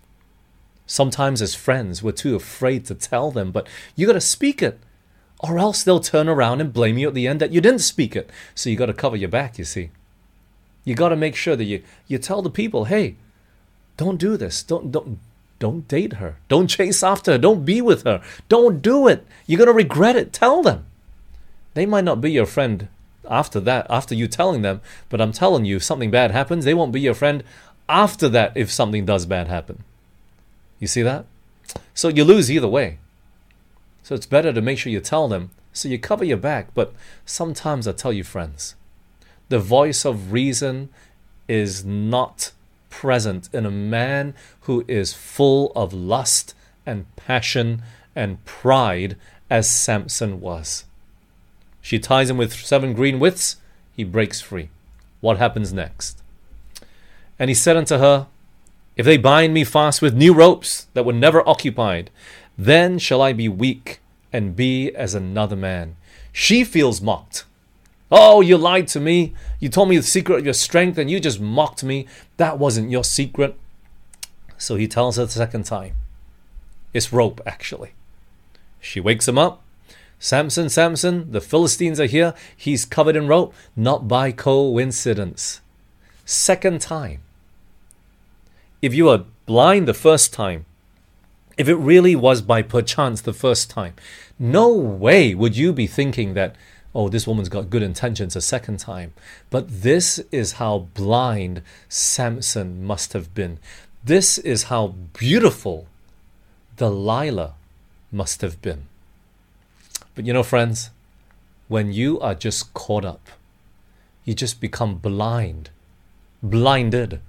[0.88, 4.80] Sometimes, as friends, we're too afraid to tell them, but you got to speak it,
[5.40, 8.16] or else they'll turn around and blame you at the end that you didn't speak
[8.16, 8.30] it.
[8.54, 9.90] So you got to cover your back, you see.
[10.84, 13.16] You got to make sure that you, you tell the people, hey,
[13.98, 14.62] don't do this.
[14.62, 15.20] Don't, don't,
[15.58, 16.38] don't date her.
[16.48, 17.38] Don't chase after her.
[17.38, 18.22] Don't be with her.
[18.50, 19.26] Don't do it.
[19.48, 20.32] You're to regret it.
[20.32, 20.86] Tell them.
[21.74, 22.88] They might not be your friend
[23.30, 26.74] after that, after you telling them, but I'm telling you, if something bad happens, they
[26.74, 27.44] won't be your friend
[27.90, 29.84] after that if something does bad happen.
[30.80, 31.26] You see that?
[31.94, 33.00] So you lose either way.
[34.04, 36.74] So it's better to make sure you tell them so you cover your back.
[36.74, 36.94] But
[37.26, 38.76] sometimes I tell you, friends,
[39.50, 40.90] the voice of reason
[41.48, 42.52] is not
[42.90, 46.54] present in a man who is full of lust
[46.86, 47.82] and passion
[48.16, 49.18] and pride
[49.50, 50.86] as Samson was.
[51.82, 53.58] She ties him with seven green withs,
[53.96, 54.70] he breaks free.
[55.22, 56.22] What happens next?
[57.38, 58.28] And he said unto her,
[58.96, 62.10] if they bind me fast with new ropes that were never occupied,
[62.58, 64.00] then shall I be weak
[64.32, 65.98] and be as another man.
[66.32, 67.46] She feels mocked.
[68.12, 69.34] Oh, you lied to me.
[69.60, 72.08] You told me the secret of your strength and you just mocked me.
[72.38, 73.58] That wasn't your secret.
[74.58, 75.96] So he tells her the second time.
[76.94, 77.94] It's rope, actually.
[78.80, 79.62] She wakes him up.
[80.20, 82.34] Samson, Samson, the Philistines are here.
[82.56, 85.60] He's covered in rope, not by coincidence.
[86.24, 87.22] Second time
[88.86, 90.64] if you were blind the first time,
[91.58, 93.96] if it really was by perchance the first time,
[94.38, 96.56] no way would you be thinking that,
[96.94, 99.12] oh, this woman's got good intentions a second time.
[99.50, 103.58] But this is how blind Samson must have been.
[104.04, 105.88] This is how beautiful
[106.78, 107.56] Delilah
[108.12, 108.84] must have been.
[110.14, 110.92] But you know, friends,
[111.68, 113.30] when you are just caught up,
[114.26, 115.72] you just become blind,
[116.44, 117.20] blinded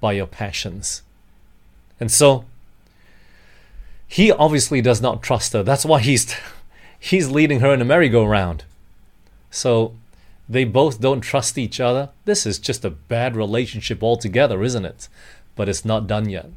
[0.00, 1.02] by your passions.
[1.98, 2.44] And so
[4.06, 5.62] he obviously does not trust her.
[5.62, 6.34] That's why he's
[6.98, 8.64] he's leading her in a merry-go-round.
[9.50, 9.94] So
[10.48, 12.10] they both don't trust each other.
[12.24, 15.08] This is just a bad relationship altogether, isn't it?
[15.54, 16.50] But it's not done yet.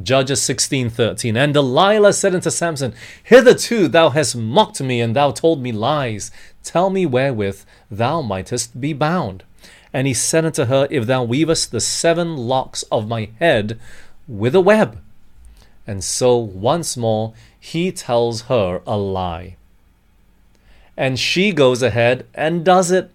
[0.00, 5.60] Judges 16:13 And Delilah said unto Samson, Hitherto thou hast mocked me, and thou told
[5.60, 6.30] me lies.
[6.62, 9.42] Tell me wherewith thou mightest be bound.
[9.92, 13.78] And he said unto her, If thou weavest the seven locks of my head
[14.28, 15.00] with a web.
[15.86, 19.56] And so once more he tells her a lie.
[20.96, 23.10] And she goes ahead and does it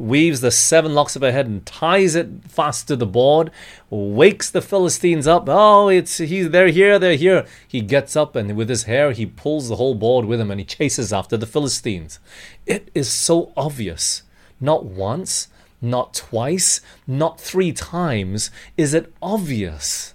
[0.00, 3.50] weaves the seven locks of her head and ties it fast to the board,
[3.90, 5.44] wakes the Philistines up.
[5.46, 7.44] Oh, it's he's they're here, they're here.
[7.68, 10.58] He gets up and with his hair he pulls the whole board with him and
[10.58, 12.18] he chases after the Philistines.
[12.66, 14.22] It is so obvious.
[14.58, 15.48] Not once,
[15.80, 20.14] not twice, not three times is it obvious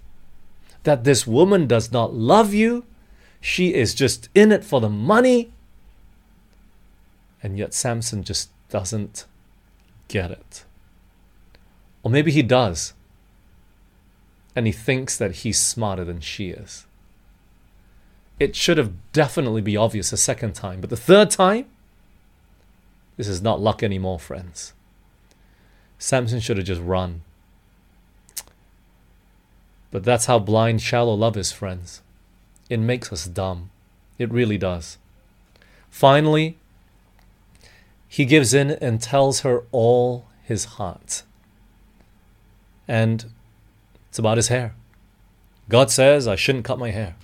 [0.83, 2.85] that this woman does not love you.
[3.41, 5.51] She is just in it for the money.
[7.41, 9.25] And yet Samson just doesn't
[10.07, 10.63] get it.
[12.03, 12.93] Or maybe he does.
[14.55, 16.85] And he thinks that he's smarter than she is.
[18.39, 21.65] It should have definitely be obvious a second time, but the third time,
[23.17, 24.73] this is not luck anymore, friends.
[25.97, 27.21] Samson should have just run.
[29.91, 32.01] But that's how blind, shallow love is, friends.
[32.69, 33.69] It makes us dumb.
[34.17, 34.97] It really does.
[35.89, 36.57] Finally,
[38.07, 41.23] he gives in and tells her all his heart.
[42.87, 43.25] And
[44.09, 44.75] it's about his hair.
[45.69, 47.15] God says, I shouldn't cut my hair.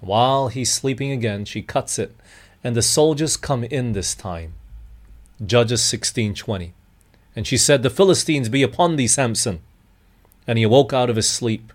[0.00, 2.14] While he's sleeping again, she cuts it,
[2.62, 4.54] and the soldiers come in this time.
[5.44, 6.72] Judges 16:20.
[7.36, 9.60] And she said, The Philistines be upon thee, Samson.
[10.46, 11.72] And he awoke out of his sleep,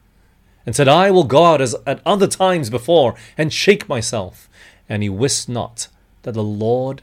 [0.66, 4.48] and said, I will guard as at other times before, and shake myself.
[4.88, 5.88] And he wist not
[6.24, 7.02] that the Lord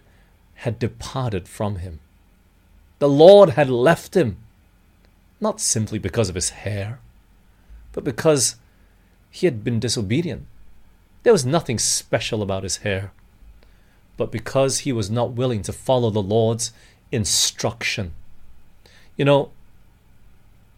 [0.56, 2.00] had departed from him.
[2.98, 4.38] The Lord had left him,
[5.40, 7.00] not simply because of his hair,
[7.92, 8.56] but because
[9.30, 10.46] he had been disobedient.
[11.22, 13.12] There was nothing special about his hair,
[14.16, 16.72] but because he was not willing to follow the Lord's
[17.12, 18.12] instruction.
[19.16, 19.50] You know,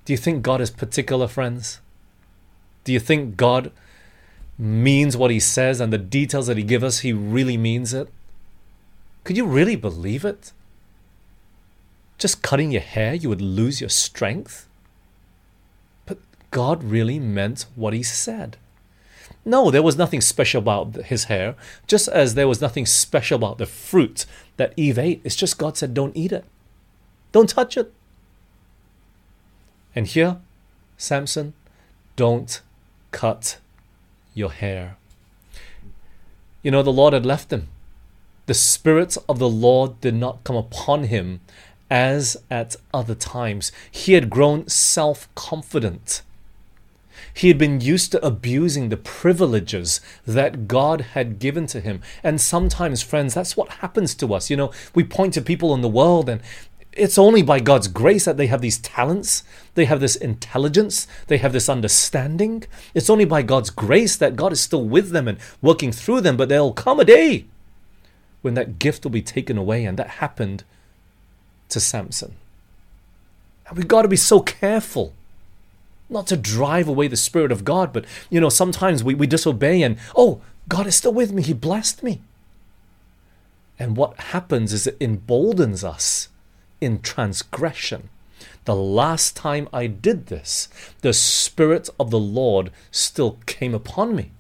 [0.05, 1.81] do you think God is particular, friends?
[2.85, 3.71] Do you think God
[4.59, 8.09] means what he says and the details that he gives us, he really means it?
[9.25, 10.53] Could you really believe it?
[12.17, 14.67] Just cutting your hair, you would lose your strength?
[16.07, 16.19] But
[16.51, 18.57] God really meant what He said.
[19.45, 21.55] No, there was nothing special about his hair,
[21.87, 25.21] just as there was nothing special about the fruit that Eve ate.
[25.25, 26.45] It's just God said, don't eat it,
[27.33, 27.93] don't touch it.
[29.99, 30.37] And here,
[30.97, 31.55] Samson,
[32.15, 32.63] don't
[33.11, 33.59] cut
[34.33, 34.97] your hair.
[36.63, 37.67] You know, the Lord had left him
[38.47, 41.41] the Spirit of the Lord did not come upon him
[41.91, 43.73] as at other times.
[43.91, 46.23] He had grown self confident.
[47.35, 52.01] He had been used to abusing the privileges that God had given to him.
[52.23, 54.49] And sometimes, friends, that's what happens to us.
[54.49, 56.41] You know, we point to people in the world and
[56.93, 61.39] it's only by God's grace that they have these talents, they have this intelligence, they
[61.39, 62.65] have this understanding.
[62.95, 66.37] It's only by God's grace that God is still with them and working through them,
[66.37, 67.47] but there'll come a day
[68.43, 69.85] when that gift will be taken away.
[69.85, 70.65] And that happened
[71.69, 72.35] to Samson.
[73.69, 75.13] And we've got to be so careful
[76.11, 79.83] not to drive away the Spirit of God, but you know, sometimes we, we disobey
[79.83, 81.43] and, oh, God is still with me.
[81.43, 82.23] He blessed me.
[83.79, 86.29] And what happens is it emboldens us
[86.81, 88.09] in transgression.
[88.65, 90.69] The last time I did this,
[91.01, 94.31] the Spirit of the Lord still came upon me.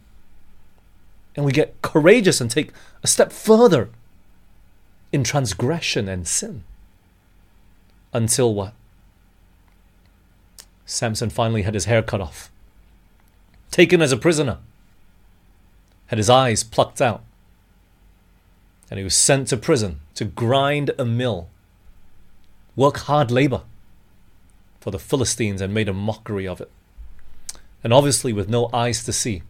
[1.35, 2.73] And we get courageous and take
[3.03, 3.91] a step further
[5.13, 6.65] in transgression and sin.
[8.13, 8.75] Until what?
[10.85, 12.51] Samson finally had his hair cut off,
[13.71, 14.59] taken as a prisoner,
[16.07, 17.23] had his eyes plucked out,
[18.91, 21.49] and he was sent to prison to grind a mill,
[22.79, 23.63] work hard labor
[24.81, 26.71] for the Philistines and made a mockery of it.
[27.83, 29.43] And obviously, with no eyes to see,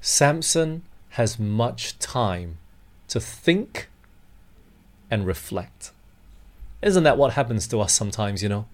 [0.00, 2.56] Samson has much time
[3.08, 3.90] to think
[5.10, 5.92] and reflect.
[6.80, 8.66] Isn't that what happens to us sometimes, you know?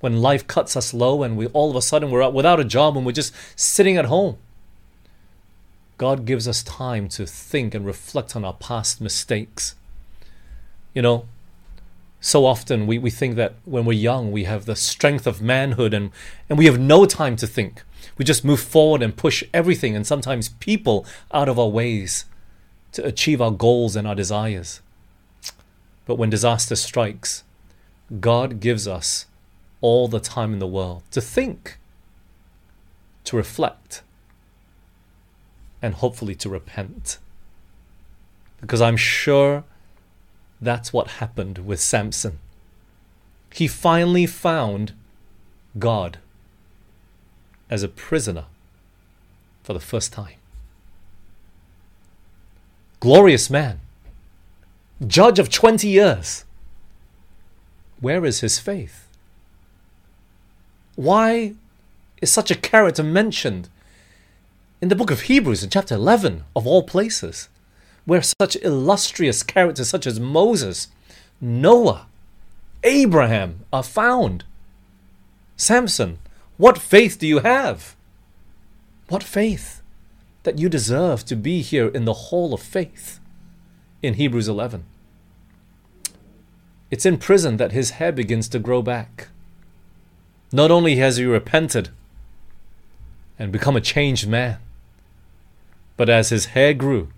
[0.00, 2.96] When life cuts us low and we all of a sudden we're without a job
[2.96, 4.38] and we're just sitting at home.
[5.98, 9.74] God gives us time to think and reflect on our past mistakes.
[10.94, 11.26] You know,
[12.20, 15.94] so often we, we think that when we're young we have the strength of manhood
[15.94, 16.10] and,
[16.48, 17.82] and we have no time to think.
[18.16, 22.24] We just move forward and push everything and sometimes people out of our ways
[22.92, 24.80] to achieve our goals and our desires.
[26.06, 27.44] But when disaster strikes,
[28.20, 29.26] God gives us
[29.80, 31.78] all the time in the world to think,
[33.24, 34.02] to reflect
[35.80, 37.18] and hopefully to repent.
[38.60, 39.64] Because I'm sure
[40.60, 42.38] that's what happened with Samson.
[43.52, 44.92] He finally found
[45.78, 46.18] God
[47.70, 48.46] as a prisoner
[49.62, 50.34] for the first time.
[53.00, 53.80] Glorious man,
[55.06, 56.44] judge of 20 years.
[58.00, 59.06] Where is his faith?
[60.96, 61.54] Why
[62.20, 63.68] is such a character mentioned
[64.80, 67.48] in the book of Hebrews in chapter 11, of all places,
[68.08, 70.88] where such illustrious characters such as Moses,
[71.42, 72.06] Noah,
[72.82, 74.44] Abraham are found?
[75.58, 76.18] Samson,
[76.56, 77.94] what faith do you have?
[79.10, 79.82] What faith
[80.44, 83.20] that you deserve to be here in the hall of faith
[84.02, 84.84] in Hebrews 11?
[86.90, 89.28] It's in prison that his hair begins to grow back.
[90.50, 91.90] Not only has he repented
[93.38, 94.56] and become a changed man,
[95.98, 97.08] but as his hair grew,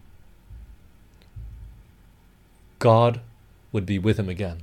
[2.81, 3.21] God
[3.71, 4.63] would be with him again.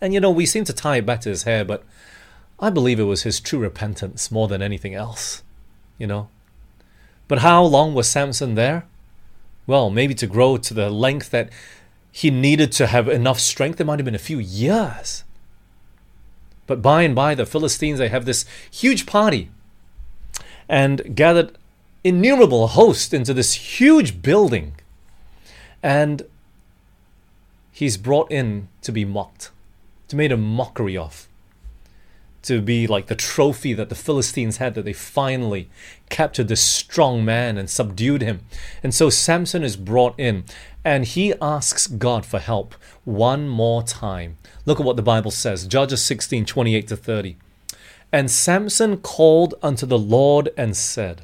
[0.00, 1.84] And you know, we seem to tie it back to his hair, but
[2.58, 5.42] I believe it was his true repentance more than anything else,
[5.96, 6.28] you know.
[7.28, 8.86] But how long was Samson there?
[9.66, 11.50] Well, maybe to grow to the length that
[12.10, 15.24] he needed to have enough strength, it might have been a few years.
[16.66, 19.50] But by and by, the Philistines, they have this huge party
[20.68, 21.56] and gathered
[22.02, 24.74] innumerable hosts into this huge building.
[25.82, 26.22] And
[27.78, 29.52] he's brought in to be mocked,
[30.08, 31.28] to made a mockery of,
[32.42, 35.70] to be like the trophy that the Philistines had that they finally
[36.08, 38.40] captured this strong man and subdued him.
[38.82, 40.42] And so Samson is brought in
[40.84, 42.74] and he asks God for help
[43.04, 44.38] one more time.
[44.66, 47.36] Look at what the Bible says Judges 16 28 to 30.
[48.10, 51.22] And Samson called unto the Lord and said,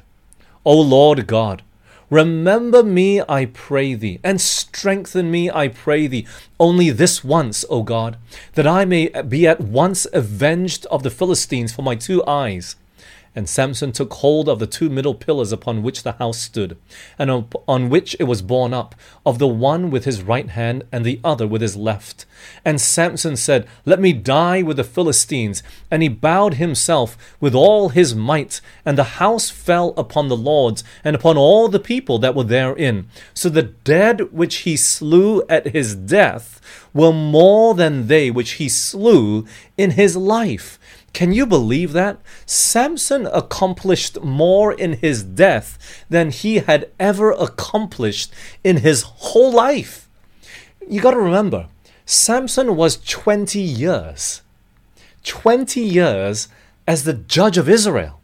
[0.63, 1.63] O Lord God,
[2.09, 6.27] remember me, I pray thee, and strengthen me, I pray thee,
[6.59, 8.17] only this once, O God,
[8.53, 12.75] that I may be at once avenged of the Philistines for my two eyes.
[13.35, 16.77] And Samson took hold of the two middle pillars upon which the house stood,
[17.19, 17.29] and
[17.67, 21.19] on which it was borne up, of the one with his right hand, and the
[21.23, 22.25] other with his left.
[22.63, 25.63] And Samson said, Let me die with the Philistines.
[25.91, 30.83] And he bowed himself with all his might, and the house fell upon the lords,
[31.03, 33.09] and upon all the people that were therein.
[33.33, 36.61] So the dead which he slew at his death
[36.93, 39.45] were more than they which he slew
[39.77, 40.79] in his life.
[41.15, 42.19] Can you believe that?
[42.45, 48.33] Samson accomplished more in his death than he had ever accomplished
[48.65, 50.09] in his whole life.
[50.89, 51.69] You got to remember,
[52.05, 54.41] Samson was 20 years.
[55.23, 56.49] 20 years
[56.85, 58.19] as the judge of Israel.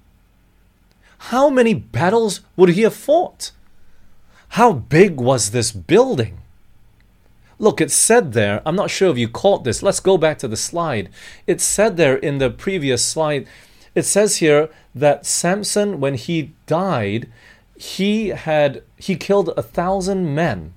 [1.32, 3.52] How many battles would he have fought?
[4.60, 6.39] How big was this building?
[7.62, 9.84] Look, it said there, I'm not sure if you caught this.
[9.84, 11.09] Let's go back to the slide.
[11.45, 13.47] It said there in the previous slide,
[13.93, 17.30] it says here that Samson, when he died,
[17.76, 20.74] he had he killed a thousand men.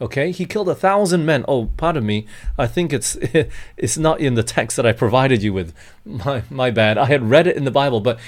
[0.00, 1.44] Okay, he killed a thousand men.
[1.48, 2.28] Oh, pardon me.
[2.56, 3.16] I think it's
[3.76, 5.74] it's not in the text that I provided you with.
[6.04, 6.96] My my bad.
[6.96, 8.20] I had read it in the Bible, but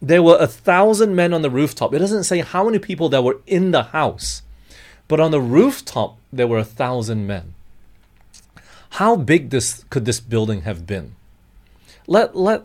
[0.00, 1.92] there were a thousand men on the rooftop.
[1.92, 4.42] It doesn't say how many people that were in the house.
[5.12, 7.52] But on the rooftop, there were a thousand men.
[8.92, 11.16] How big this could this building have been?
[12.06, 12.64] Let let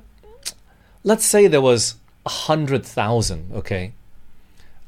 [1.03, 1.95] let's say there was
[2.25, 3.51] a hundred thousand.
[3.53, 3.91] Okay,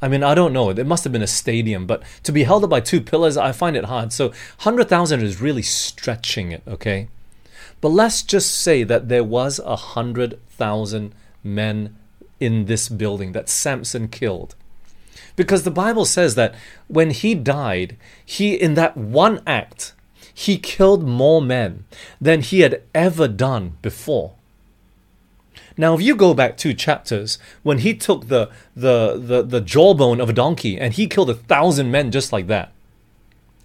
[0.01, 0.69] I mean I don't know.
[0.69, 3.51] It must have been a stadium, but to be held up by two pillars, I
[3.51, 4.13] find it hard.
[4.13, 6.63] So hundred thousand is really stretching it.
[6.65, 7.09] Okay,
[7.81, 11.97] but let's just say that there was a hundred thousand men
[12.39, 14.55] in this building that Samson killed.
[15.35, 16.55] Because the Bible says that
[16.87, 19.93] when he died, he, in that one act,
[20.33, 21.85] he killed more men
[22.21, 24.35] than he had ever done before.
[25.77, 30.19] Now, if you go back two chapters, when he took the, the, the, the jawbone
[30.19, 32.71] of a donkey and he killed a thousand men just like that,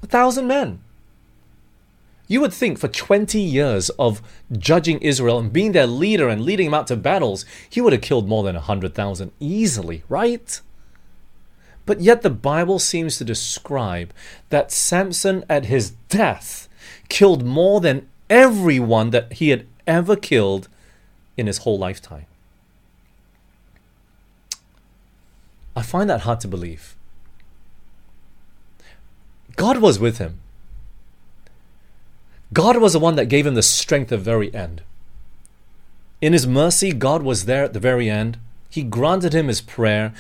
[0.03, 0.81] a thousand men.
[2.27, 6.69] You would think for 20 years of judging Israel and being their leader and leading
[6.69, 10.61] them out to battles, he would have killed more than 100,000 easily, right?
[11.87, 14.13] But yet the Bible seems to describe
[14.49, 16.69] that Samson at his death
[17.09, 20.69] killed more than everyone that he had ever killed
[21.37, 22.27] in his whole lifetime.
[25.77, 26.95] I find that hard to believe.
[29.57, 30.41] God was with him.
[32.53, 34.83] God was the one that gave him the strength at the very end.
[36.21, 38.39] In his mercy, God was there at the very end
[38.71, 40.13] He granted him his prayer,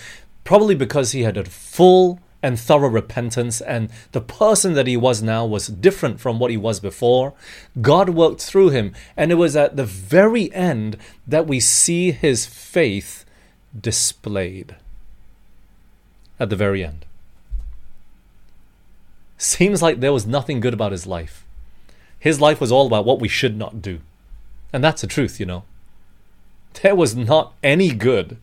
[0.45, 5.23] probably because he had a full and thorough repentance, and the person that he was
[5.23, 7.33] now was different from what he was before.
[7.81, 12.45] God worked through him, and it was at the very end that we see his
[12.45, 13.25] faith
[13.79, 14.77] displayed.
[16.39, 17.07] At the very end.
[19.39, 21.47] Seems like there was nothing good about his life.
[22.19, 24.01] His life was all about what we should not do.
[24.73, 25.65] And that's the truth, you know.
[26.83, 28.37] There was not any good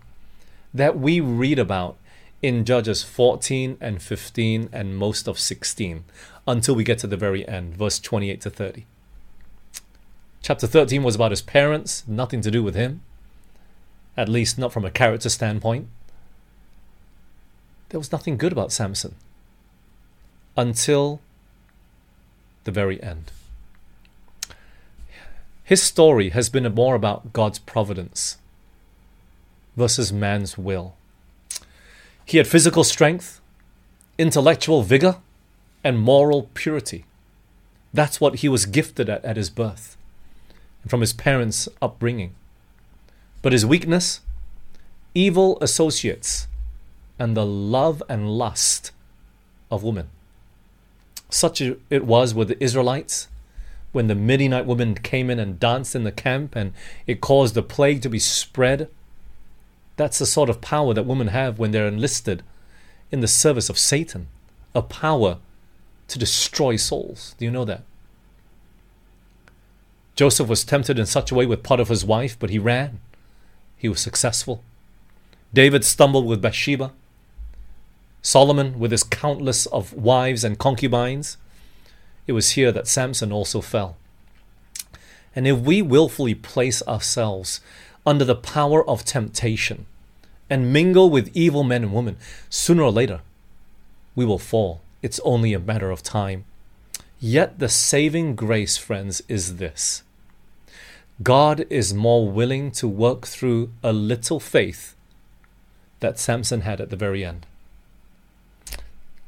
[0.73, 1.97] that we read about
[2.41, 6.03] in Judges 14 and 15 and most of 16
[6.47, 8.85] until we get to the very end, verse 28 to 30.
[10.41, 13.01] Chapter 13 was about his parents, nothing to do with him,
[14.17, 15.87] at least not from a character standpoint.
[17.89, 19.15] There was nothing good about Samson
[20.57, 21.21] until
[22.63, 23.31] the very end.
[25.63, 28.37] His story has been more about God's providence
[29.75, 30.95] versus man's will.
[32.25, 33.41] He had physical strength,
[34.17, 35.17] intellectual vigor,
[35.83, 37.05] and moral purity.
[37.93, 39.97] That's what he was gifted at at his birth
[40.81, 42.35] and from his parents' upbringing.
[43.41, 44.21] But his weakness,
[45.13, 46.47] evil associates,
[47.19, 48.91] and the love and lust
[49.69, 50.09] of women.
[51.29, 53.27] Such it was with the Israelites
[53.91, 56.73] when the Midianite women came in and danced in the camp and
[57.07, 58.89] it caused the plague to be spread
[60.01, 62.41] that's the sort of power that women have when they're enlisted
[63.11, 64.27] in the service of Satan,
[64.73, 65.37] a power
[66.07, 67.35] to destroy souls.
[67.37, 67.83] Do you know that?
[70.15, 72.99] Joseph was tempted in such a way with Potiphar's wife, but he ran.
[73.77, 74.63] He was successful.
[75.53, 76.93] David stumbled with Bathsheba.
[78.23, 81.37] Solomon with his countless of wives and concubines.
[82.25, 83.97] It was here that Samson also fell.
[85.35, 87.61] And if we willfully place ourselves
[88.03, 89.85] under the power of temptation
[90.51, 92.17] and mingle with evil men and women,
[92.49, 93.21] sooner or later
[94.15, 94.81] we will fall.
[95.01, 96.43] It's only a matter of time.
[97.19, 100.03] Yet the saving grace, friends, is this
[101.23, 104.95] God is more willing to work through a little faith
[106.01, 107.45] that Samson had at the very end.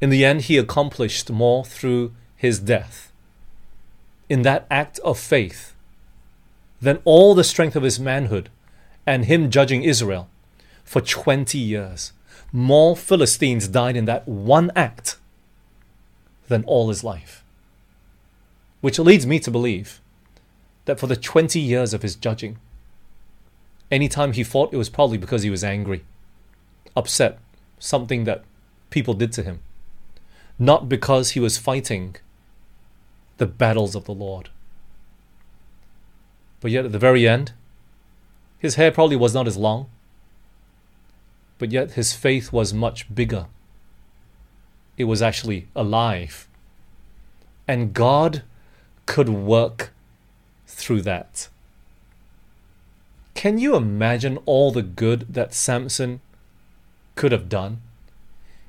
[0.01, 3.11] In the end, he accomplished more through his death.
[4.27, 5.73] In that act of faith,
[6.81, 8.49] than all the strength of his manhood
[9.07, 10.27] and him judging Israel
[10.83, 12.11] for 20 years.
[12.51, 15.17] More Philistines died in that one act
[16.47, 17.43] than all his life.
[18.81, 20.01] Which leads me to believe
[20.85, 22.57] that for the 20 years of his judging,
[23.89, 26.03] anytime he fought, it was probably because he was angry,
[26.95, 27.39] upset,
[27.79, 28.43] something that
[28.89, 29.61] people did to him,
[30.59, 32.15] not because he was fighting
[33.37, 34.49] the battles of the Lord.
[36.59, 37.53] But yet, at the very end,
[38.59, 39.89] his hair probably was not as long,
[41.57, 43.47] but yet his faith was much bigger.
[44.97, 46.47] It was actually alive.
[47.67, 48.43] And God
[49.05, 49.91] could work
[50.67, 51.47] through that.
[53.33, 56.21] Can you imagine all the good that Samson
[57.15, 57.81] could have done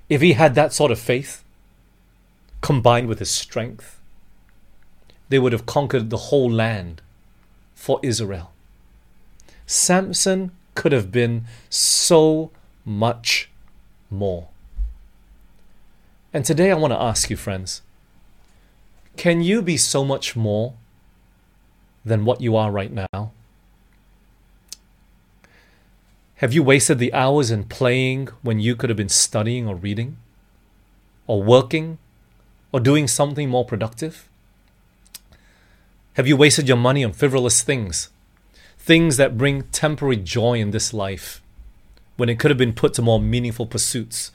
[0.08, 1.44] if he had that sort of faith
[2.60, 4.00] combined with his strength?
[5.28, 7.02] They would have conquered the whole land
[7.74, 8.52] for Israel.
[9.66, 12.50] Samson could have been so
[12.84, 13.50] much
[14.10, 14.48] more.
[16.32, 17.82] And today I want to ask you, friends,
[19.16, 20.74] can you be so much more
[22.04, 23.32] than what you are right now?
[26.36, 30.18] Have you wasted the hours in playing when you could have been studying or reading,
[31.26, 31.98] or working,
[32.72, 34.28] or doing something more productive?
[36.14, 38.10] Have you wasted your money on frivolous things
[38.76, 41.40] things that bring temporary joy in this life
[42.16, 44.30] when it could have been put to more meaningful pursuits.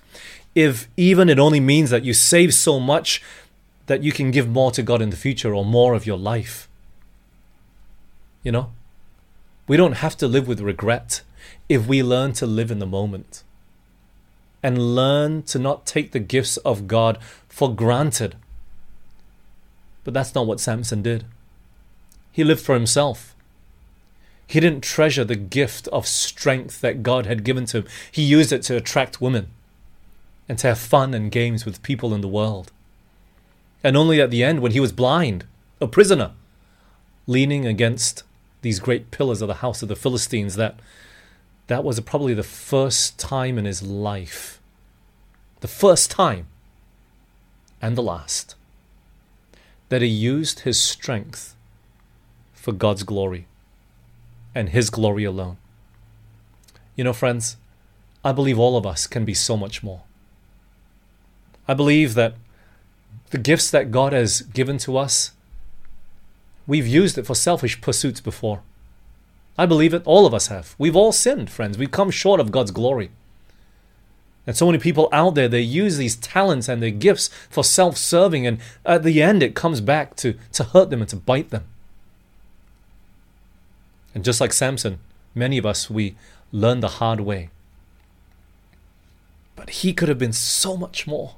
[0.56, 3.22] If even it only means that you save so much
[3.86, 6.68] that you can give more to God in the future or more of your life.
[8.44, 8.72] You know?
[9.68, 11.22] We don't have to live with regret
[11.68, 13.44] if we learn to live in the moment
[14.62, 17.18] and learn to not take the gifts of God
[17.48, 18.36] for granted.
[20.04, 21.26] But that's not what Samson did.
[22.32, 23.36] He lived for himself.
[24.50, 27.86] He didn't treasure the gift of strength that God had given to him.
[28.12, 29.52] He used it to attract women
[30.50, 32.72] and to have fun and games with people in the world.
[33.84, 35.46] And only at the end, when he was blind,
[35.80, 36.32] a prisoner,
[37.28, 38.24] leaning against
[38.64, 40.80] these great pillars of the house of the Philistines, that
[41.68, 44.60] that was probably the first time in his life,
[45.60, 46.48] the first time
[47.84, 48.56] and the last,
[49.90, 51.56] that he used his strength
[52.52, 53.46] for God's glory
[54.54, 55.58] and His glory alone.
[56.96, 57.58] You know, friends,
[58.24, 60.02] I believe all of us can be so much more.
[61.68, 62.36] I believe that
[63.30, 65.32] the gifts that God has given to us,
[66.68, 68.62] we've used it for selfish pursuits before.
[69.58, 70.76] I believe it, all of us have.
[70.78, 71.78] We've all sinned, friends.
[71.78, 73.12] We've come short of God's glory.
[74.48, 77.98] And so many people out there, they use these talents and their gifts for self
[77.98, 81.50] serving, and at the end, it comes back to, to hurt them and to bite
[81.50, 81.66] them.
[84.14, 85.00] And just like Samson,
[85.36, 86.16] many of us, we
[86.52, 87.50] learn the hard way.
[89.56, 91.36] But he could have been so much more.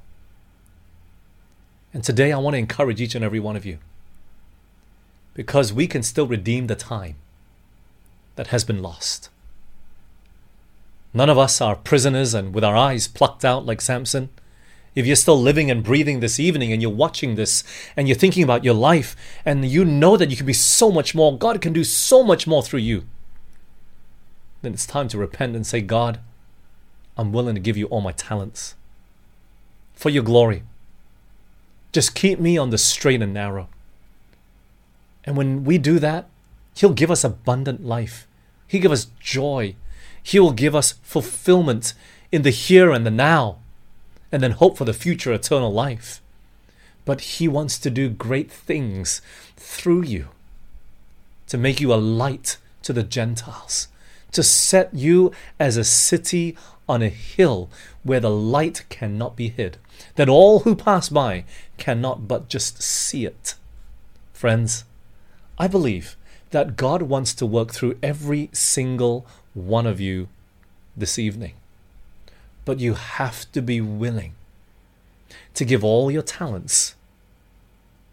[1.93, 3.79] And today, I want to encourage each and every one of you
[5.33, 7.15] because we can still redeem the time
[8.35, 9.29] that has been lost.
[11.13, 14.29] None of us are prisoners and with our eyes plucked out like Samson.
[14.93, 17.63] If you're still living and breathing this evening and you're watching this
[17.95, 19.15] and you're thinking about your life
[19.45, 22.45] and you know that you can be so much more, God can do so much
[22.45, 23.05] more through you,
[24.61, 26.19] then it's time to repent and say, God,
[27.17, 28.75] I'm willing to give you all my talents
[29.93, 30.63] for your glory.
[31.91, 33.69] Just keep me on the straight and narrow.
[35.23, 36.27] And when we do that,
[36.75, 38.27] He'll give us abundant life.
[38.67, 39.75] He'll give us joy.
[40.23, 41.93] He will give us fulfillment
[42.31, 43.57] in the here and the now,
[44.31, 46.21] and then hope for the future eternal life.
[47.05, 49.21] But He wants to do great things
[49.57, 50.27] through you
[51.47, 53.89] to make you a light to the Gentiles,
[54.31, 56.55] to set you as a city
[56.87, 57.69] on a hill
[58.03, 59.77] where the light cannot be hid,
[60.15, 61.43] that all who pass by
[61.77, 63.55] cannot but just see it.
[64.33, 64.85] Friends,
[65.57, 66.15] I believe
[66.51, 70.27] that God wants to work through every single one of you
[70.95, 71.53] this evening.
[72.65, 74.33] But you have to be willing
[75.53, 76.95] to give all your talents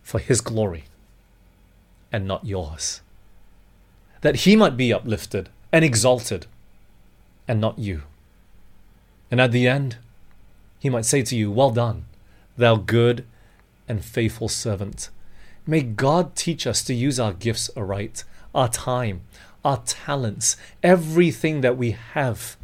[0.03, 0.85] for His glory
[2.13, 3.01] and not yours.
[4.23, 6.47] That He might be uplifted and exalted
[7.47, 8.03] and not you.
[9.31, 9.97] And at the end,
[10.79, 12.07] He might say to you, Well done,
[12.57, 13.25] thou good
[13.89, 15.11] and faithful servant.
[15.67, 18.25] May God teach us to use our gifts aright,
[18.55, 19.23] our time,
[19.65, 22.57] our talents, everything that we have,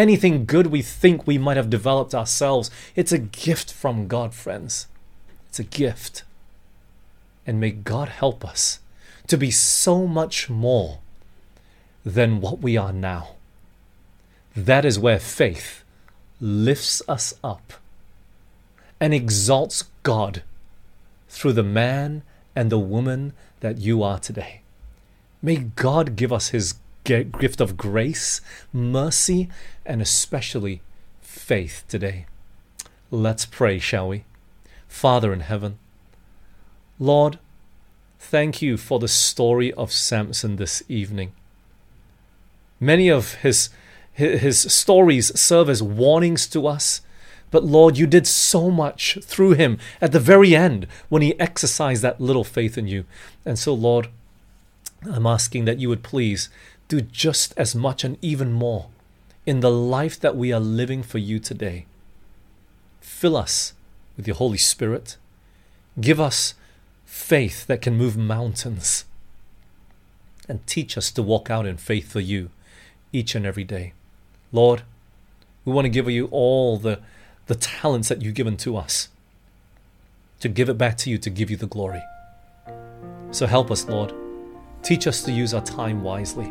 [0.00, 2.70] anything good we think we might have developed ourselves.
[2.96, 4.86] It's a gift from God, friends.
[5.48, 6.24] It's a gift.
[7.46, 8.80] And may God help us
[9.26, 10.98] to be so much more
[12.04, 13.36] than what we are now.
[14.56, 15.84] That is where faith
[16.40, 17.74] lifts us up
[18.98, 20.42] and exalts God
[21.28, 22.22] through the man
[22.56, 24.62] and the woman that you are today.
[25.42, 26.74] May God give us His
[27.18, 28.40] gift of grace,
[28.72, 29.48] mercy,
[29.84, 30.82] and especially
[31.20, 32.26] faith today.
[33.10, 34.24] Let's pray, shall we?
[34.88, 35.78] Father in heaven,
[36.98, 37.38] Lord,
[38.18, 41.32] thank you for the story of Samson this evening.
[42.78, 43.70] Many of his,
[44.12, 47.00] his stories serve as warnings to us,
[47.50, 52.02] but Lord, you did so much through him at the very end when he exercised
[52.02, 53.04] that little faith in you.
[53.44, 54.08] And so, Lord,
[55.02, 56.48] I'm asking that you would please
[56.90, 58.88] do just as much and even more
[59.46, 61.86] in the life that we are living for you today.
[63.00, 63.72] Fill us
[64.16, 65.16] with your Holy Spirit.
[66.00, 66.54] Give us
[67.06, 69.04] faith that can move mountains.
[70.48, 72.50] And teach us to walk out in faith for you
[73.12, 73.92] each and every day.
[74.52, 74.82] Lord,
[75.64, 76.98] we want to give you all the,
[77.46, 79.08] the talents that you've given to us,
[80.40, 82.02] to give it back to you, to give you the glory.
[83.30, 84.12] So help us, Lord
[84.82, 86.50] Teach us to use our time wisely